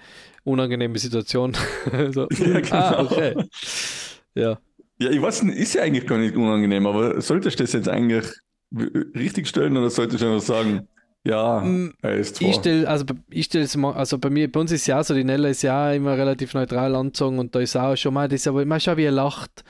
unangenehme 0.49 0.97
Situation. 0.99 1.53
so, 2.11 2.27
Ja, 2.31 2.61
Ah, 2.71 2.95
genau. 2.95 3.01
okay. 3.03 3.35
Ja. 4.35 4.59
Ja, 5.01 5.09
ich 5.09 5.21
weiß 5.21 5.43
nicht, 5.43 5.57
ist 5.57 5.73
ja 5.75 5.83
eigentlich 5.83 6.05
gar 6.07 6.17
nicht 6.17 6.35
unangenehm, 6.35 6.85
aber 6.85 7.21
solltest 7.21 7.59
du 7.59 7.63
das 7.63 7.73
jetzt 7.73 7.87
eigentlich 7.87 8.25
richtig 9.15 9.47
stellen 9.47 9.77
oder 9.77 9.89
solltest 9.89 10.21
du 10.21 10.27
einfach 10.27 10.45
sagen, 10.45 10.87
ja, 11.25 11.59
Mm, 11.61 11.93
er 12.01 12.15
ist 12.15 12.37
zwar. 12.37 12.49
Ich 12.49 12.55
stelle, 12.55 12.87
also 12.87 13.05
ich 13.29 13.45
stelle 13.45 13.65
es 13.65 13.75
mal, 13.75 13.93
also 13.93 14.17
bei 14.17 14.29
mir, 14.29 14.49
bei 14.51 14.59
uns 14.59 14.71
ist 14.71 14.87
ja 14.87 15.03
so, 15.03 15.13
die 15.13 15.23
Nella 15.25 15.49
ist 15.49 15.61
ja 15.63 15.91
immer 15.91 16.17
relativ 16.17 16.53
neutral 16.53 16.95
angezogen 16.95 17.39
und 17.39 17.53
da 17.55 17.59
ist 17.59 17.75
auch 17.75 17.95
schon 17.97 18.13
mal, 18.13 18.29
das 18.29 18.47
aber 18.47 18.61
immer 18.61 18.79
schon 18.79 18.95
wie 18.97 19.03
er 19.03 19.11
lacht. 19.11 19.63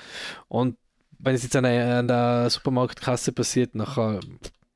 Und 0.48 0.78
wenn 1.18 1.36
es 1.36 1.44
jetzt 1.44 1.56
an 1.56 1.63
der, 1.63 1.98
an 2.00 2.08
der 2.08 2.50
Supermarktkasse 2.50 3.32
passiert, 3.32 3.74
nachher 3.76 4.20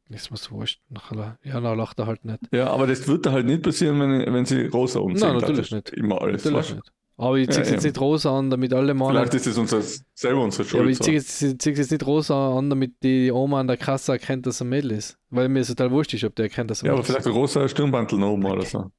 ist 0.10 0.32
mir 0.32 0.38
so 0.38 0.52
wurscht. 0.52 0.82
Nachher, 0.90 1.38
ja, 1.44 1.60
dann 1.60 1.78
lacht 1.78 2.00
er 2.00 2.08
halt 2.08 2.24
nicht. 2.26 2.40
Ja, 2.52 2.68
aber 2.68 2.88
das 2.88 3.08
wird 3.08 3.26
da 3.26 3.32
halt 3.32 3.46
nicht 3.46 3.64
passieren, 3.64 4.00
wenn, 4.00 4.34
wenn 4.34 4.46
sie 4.46 4.66
rosa 4.68 5.00
umziehen. 5.00 5.28
Nein, 5.28 5.38
natürlich 5.40 5.62
ist 5.62 5.72
nicht. 5.72 5.90
Immer 5.92 6.22
alles. 6.22 6.46
Natürlich 6.46 6.76
nicht. 6.76 6.92
Aber 7.16 7.38
ich 7.38 7.48
Ja, 7.48 7.54
ziehe 7.54 7.64
es 7.64 7.70
jetzt 7.72 7.84
nicht 7.84 8.00
rosa 8.02 8.38
an, 8.38 8.50
damit 8.50 8.74
alle 8.74 8.94
Männer. 8.94 9.12
Vielleicht 9.12 9.36
ist 9.36 9.48
es 9.48 9.58
unser, 9.58 9.82
selber 10.16 10.42
unsere 10.42 10.64
Ja, 10.68 10.74
aber 10.80 10.92
Schuld. 10.92 10.92
ich 10.92 11.00
ziehe 11.00 11.50
ich 11.52 11.60
zieh's 11.60 11.78
jetzt 11.78 11.92
nicht 11.92 12.06
rosa 12.06 12.58
an, 12.58 12.70
damit 12.70 12.96
die 13.04 13.32
Oma 13.32 13.60
an 13.60 13.68
der 13.68 13.78
Kasse 13.78 14.14
erkennt, 14.14 14.46
dass 14.48 14.62
er 14.62 14.66
ein 14.66 14.70
Mädel 14.70 14.92
ist. 14.92 15.18
Weil 15.30 15.48
mir 15.48 15.60
es 15.60 15.68
total 15.68 15.92
wurscht 15.92 16.14
ist, 16.16 16.24
ob 16.24 16.36
der 16.36 16.46
erkennt, 16.46 16.72
dass 16.72 16.82
er 16.82 16.88
Ja, 16.88 16.92
ein 16.94 16.98
aber 16.98 17.02
Mädel 17.04 17.14
vielleicht 17.16 17.28
ein 17.28 17.34
rosa 17.34 17.68
Stirnbandel 17.68 18.18
noch 18.20 18.32
oben 18.32 18.46
oder 18.46 18.66
so. 18.66 18.92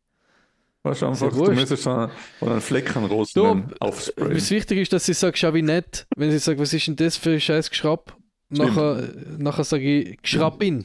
Weißt 0.85 1.01
du, 1.03 1.07
einfach, 1.07 1.33
ja 1.35 1.45
du 1.45 1.53
müsstest 1.53 1.83
so 1.85 1.91
einen, 1.91 2.11
oder 2.41 2.53
einen 2.53 2.61
Fleck 2.61 2.95
an 2.95 3.07
rosa 3.07 3.65
aufsprayen. 3.81 4.35
Das 4.35 4.51
Wichtige 4.51 4.81
ist, 4.83 4.93
dass 4.93 5.09
ich 5.09 5.17
sage, 5.19 5.37
schau 5.37 5.55
wie 5.55 5.63
nett. 5.63 6.07
Wenn 6.15 6.31
sie 6.31 6.39
sagt, 6.39 6.61
was 6.61 6.73
ist 6.73 6.87
denn 6.87 6.97
das 6.97 7.17
für 7.17 7.31
ein 7.31 7.41
scheiß 7.41 7.71
Geschrapp? 7.71 8.17
Stimmt. 8.53 8.69
Nachher, 8.77 9.09
nachher 9.39 9.65
sage 9.65 9.83
ich, 10.01 10.23
Geschrappin. 10.23 10.85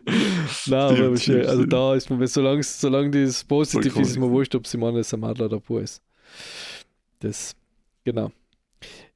Nein, 0.67 1.05
aber 1.05 1.17
Stimmt, 1.17 1.47
Also 1.47 1.65
da 1.67 1.95
ist 1.95 2.11
mir, 2.11 2.27
solange, 2.27 2.63
solange 2.63 3.11
das 3.11 3.45
positiv 3.45 3.97
ist, 3.97 4.11
ist 4.11 4.19
mir 4.19 4.31
wurscht, 4.31 4.55
ob 4.55 4.67
sie 4.67 4.77
Mann 4.79 4.97
ist, 4.97 5.13
ein 5.15 5.25
Adler 5.25 5.47
oder 5.47 5.61
Bub 5.61 5.81
ist. 5.81 6.03
Das, 7.21 7.55
genau. 8.05 8.31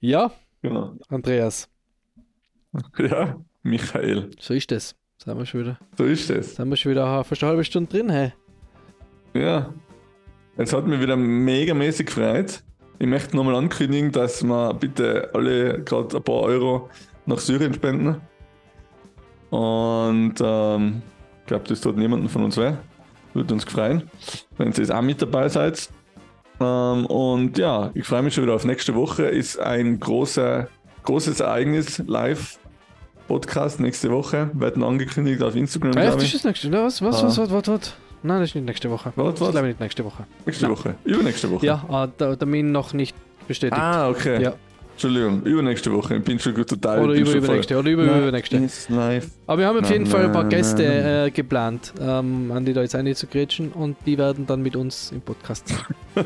Ja, 0.01 0.31
genau. 0.63 0.95
Andreas, 1.09 1.69
Ja, 2.99 3.37
Michael. 3.63 4.31
so 4.39 4.55
ist 4.55 4.71
das. 4.71 4.95
Sind 5.25 5.39
wir 5.39 5.47
schon 5.47 5.61
wieder, 5.63 5.79
So 5.97 6.05
ist 6.05 6.29
es. 6.31 6.57
sind 6.57 6.69
wir 6.69 6.77
schon 6.77 6.93
wieder 6.93 7.25
fast 7.25 7.43
eine 7.43 7.51
halbe 7.51 7.65
Stunde 7.65 7.91
drin, 7.91 8.11
hey? 8.11 8.33
Ja. 9.35 9.73
Es 10.59 10.73
hat 10.73 10.87
mich 10.87 11.01
wieder 11.01 11.17
megamäßig 11.17 12.07
gefreut. 12.07 12.63
Ich 12.99 13.07
möchte 13.07 13.37
nochmal 13.37 13.57
ankündigen, 13.57 14.11
dass 14.13 14.43
wir 14.43 14.73
bitte 14.75 15.31
alle 15.35 15.83
gerade 15.85 16.17
ein 16.17 16.23
paar 16.23 16.41
Euro 16.43 16.89
nach 17.27 17.39
Syrien 17.39 17.75
spenden. 17.75 18.21
Und 19.51 20.35
ähm, 20.41 21.03
ich 21.43 21.47
glaube, 21.47 21.65
das 21.69 21.81
tut 21.81 21.97
niemanden 21.97 22.29
von 22.29 22.45
uns 22.45 22.57
weh. 22.57 22.73
Würde 23.35 23.53
uns 23.55 23.65
freuen, 23.65 24.11
wenn 24.57 24.69
ihr 24.71 24.75
jetzt 24.79 24.91
auch 24.93 25.03
mit 25.03 25.21
dabei 25.21 25.49
seid. 25.49 25.89
Ähm, 26.59 27.07
und 27.07 27.59
ja, 27.59 27.91
ich 27.95 28.07
freue 28.07 28.23
mich 28.23 28.35
schon 28.35 28.45
wieder 28.45 28.55
auf 28.55 28.65
nächste 28.65 28.95
Woche. 28.95 29.25
Ist 29.25 29.59
ein 29.61 30.01
großer, 30.01 30.69
großes 31.05 31.41
Ereignis 31.41 32.03
live. 32.07 32.59
Podcast 33.29 33.81
nächste 33.81 34.11
Woche. 34.11 34.51
Werden 34.55 34.83
angekündigt 34.85 35.43
auf 35.43 35.55
Instagram. 35.57 35.97
Echt, 35.97 36.15
das 36.15 36.23
ich. 36.23 36.35
ist 36.35 36.45
nächste 36.45 36.73
Woche. 36.73 36.83
Was, 36.85 37.03
was, 37.03 37.23
Ah. 37.23 37.27
was, 37.27 37.39
was, 37.39 37.51
was, 37.51 37.69
was? 37.69 37.95
Nein, 38.23 38.41
das 38.41 38.49
ist 38.51 38.55
nicht 38.55 38.65
nächste 38.67 38.91
Woche. 38.91 39.13
Was, 39.17 39.33
Das 39.35 39.41
was? 39.41 39.49
ist 39.49 39.53
glaube 39.53 39.67
ich 39.69 39.73
nicht 39.75 39.81
nächste 39.81 40.05
Woche. 40.05 40.25
Nächste 40.47 40.69
Woche. 40.71 40.95
Übernächste 41.05 41.51
Woche. 41.51 41.67
Ja, 41.67 41.85
ah, 41.89 42.07
der 42.07 42.39
Termin 42.39 42.73
noch 42.73 42.93
nicht 42.95 43.15
bestätigt. 43.47 43.81
Ah, 43.81 44.09
okay. 44.09 44.43
Ja. 44.43 44.55
Entschuldigung, 44.97 45.43
übernächste 45.43 45.93
Woche. 45.93 46.17
Ich 46.17 46.23
bin 46.23 46.39
schon 46.39 46.55
gut 46.55 46.71
total. 46.71 47.05
Oder 47.05 47.13
über, 47.13 47.35
übernächste. 47.35 47.79
Oder 47.79 47.91
über, 47.91 48.05
Nein, 48.07 48.23
übernächste. 48.23 48.67
Aber 49.47 49.59
wir 49.59 49.67
haben 49.67 49.77
auf 49.77 49.83
Nein, 49.83 49.93
jeden 49.93 50.07
Fall 50.07 50.25
ein 50.25 50.33
paar 50.33 50.45
nein, 50.45 50.51
Gäste 50.51 50.83
nein. 50.83 51.27
äh, 51.27 51.31
geplant, 51.31 51.93
ähm, 52.01 52.51
an 52.51 52.65
die 52.65 52.73
da 52.73 52.81
jetzt 52.81 52.95
einzugrätschen 52.95 53.73
und 53.73 53.99
die 54.07 54.17
werden 54.17 54.47
dann 54.47 54.63
mit 54.63 54.75
uns 54.75 55.13
im 55.13 55.21
Podcast. 55.21 55.75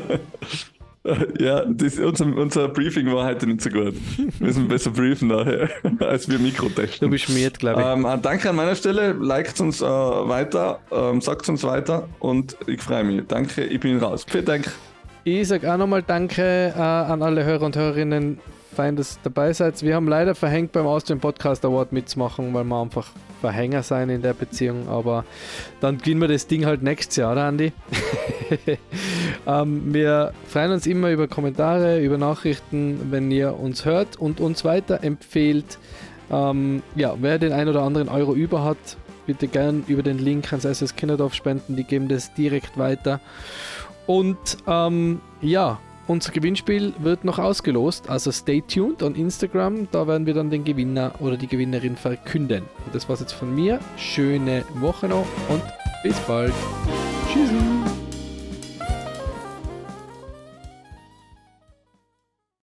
Ja, 1.39 1.65
das, 1.65 1.97
unser, 1.97 2.25
unser 2.27 2.67
Briefing 2.67 3.11
war 3.11 3.25
heute 3.25 3.47
nicht 3.47 3.61
so 3.61 3.71
gut. 3.71 3.95
Wir 4.17 4.31
müssen 4.39 4.67
besser 4.67 4.91
briefen 4.91 5.29
nachher, 5.29 5.67
als 5.99 6.29
wir 6.29 6.37
Mikro 6.37 6.69
Du 6.69 7.09
bist 7.09 7.23
schmiert, 7.23 7.57
glaube 7.57 7.81
ich. 7.81 7.87
Ähm, 7.87 8.05
äh, 8.05 8.19
danke 8.21 8.51
an 8.51 8.55
meiner 8.55 8.75
Stelle. 8.75 9.13
Liked 9.13 9.59
uns 9.61 9.81
äh, 9.81 9.85
weiter, 9.85 10.79
ähm, 10.91 11.19
sagt 11.19 11.49
uns 11.49 11.63
weiter 11.63 12.07
und 12.19 12.55
ich 12.67 12.79
freue 12.83 13.03
mich. 13.03 13.23
Danke, 13.27 13.63
ich 13.63 13.79
bin 13.79 13.97
raus. 13.97 14.27
Vielen 14.29 14.45
Dank. 14.45 14.71
Ich 15.23 15.47
sage 15.47 15.73
auch 15.73 15.77
nochmal 15.77 16.03
Danke 16.03 16.73
äh, 16.75 16.79
an 16.79 17.23
alle 17.23 17.45
Hörer 17.45 17.65
und 17.65 17.75
Hörerinnen. 17.75 18.39
Fein, 18.73 18.95
dass 18.95 19.17
ihr 19.17 19.19
dabei 19.23 19.51
seid. 19.53 19.81
Wir 19.81 19.95
haben 19.95 20.07
leider 20.07 20.33
verhängt 20.33 20.71
beim 20.71 20.87
Austrian 20.87 21.19
Podcast 21.19 21.65
Award 21.65 21.91
mitzumachen, 21.91 22.53
weil 22.53 22.63
wir 22.63 22.81
einfach 22.81 23.09
Verhänger 23.41 23.83
sein 23.83 24.09
in 24.09 24.21
der 24.21 24.33
Beziehung. 24.33 24.87
Aber 24.87 25.25
dann 25.81 25.97
gewinnen 25.97 26.21
wir 26.21 26.27
das 26.29 26.47
Ding 26.47 26.65
halt 26.65 26.81
nächstes 26.81 27.17
Jahr, 27.17 27.33
oder 27.33 27.45
Andi? 27.45 27.73
ähm, 29.47 29.93
wir 29.93 30.33
freuen 30.47 30.71
uns 30.71 30.87
immer 30.87 31.11
über 31.11 31.27
Kommentare, 31.27 31.99
über 31.99 32.17
Nachrichten, 32.17 33.11
wenn 33.11 33.29
ihr 33.29 33.59
uns 33.59 33.83
hört 33.83 34.15
und 34.17 34.39
uns 34.39 34.63
weiterempfehlt. 34.63 35.77
Ähm, 36.31 36.81
ja, 36.95 37.15
wer 37.19 37.39
den 37.39 37.51
ein 37.51 37.67
oder 37.67 37.81
anderen 37.81 38.07
Euro 38.07 38.33
über 38.33 38.63
hat, 38.63 38.77
bitte 39.25 39.47
gern 39.47 39.83
über 39.87 40.01
den 40.03 40.17
Link 40.17 40.51
ans 40.51 40.63
SS 40.63 40.95
Kinderdorf 40.95 41.33
spenden. 41.33 41.75
Die 41.75 41.83
geben 41.83 42.07
das 42.07 42.33
direkt 42.33 42.77
weiter. 42.77 43.19
Und 44.07 44.37
ähm, 44.65 45.19
ja, 45.41 45.79
unser 46.11 46.31
Gewinnspiel 46.31 46.93
wird 46.99 47.23
noch 47.23 47.39
ausgelost, 47.39 48.09
also 48.09 48.31
stay 48.31 48.61
tuned 48.61 49.01
on 49.01 49.15
Instagram, 49.15 49.87
da 49.91 50.05
werden 50.07 50.25
wir 50.25 50.33
dann 50.33 50.49
den 50.49 50.63
Gewinner 50.63 51.13
oder 51.19 51.37
die 51.37 51.47
Gewinnerin 51.47 51.95
verkünden. 51.95 52.63
Und 52.85 52.93
das 52.93 53.07
war's 53.07 53.21
jetzt 53.21 53.33
von 53.33 53.55
mir. 53.55 53.79
Schöne 53.97 54.63
Woche 54.75 55.07
noch 55.07 55.25
und 55.49 55.63
bis 56.03 56.19
bald. 56.21 56.53
Tschüssi. 57.31 57.80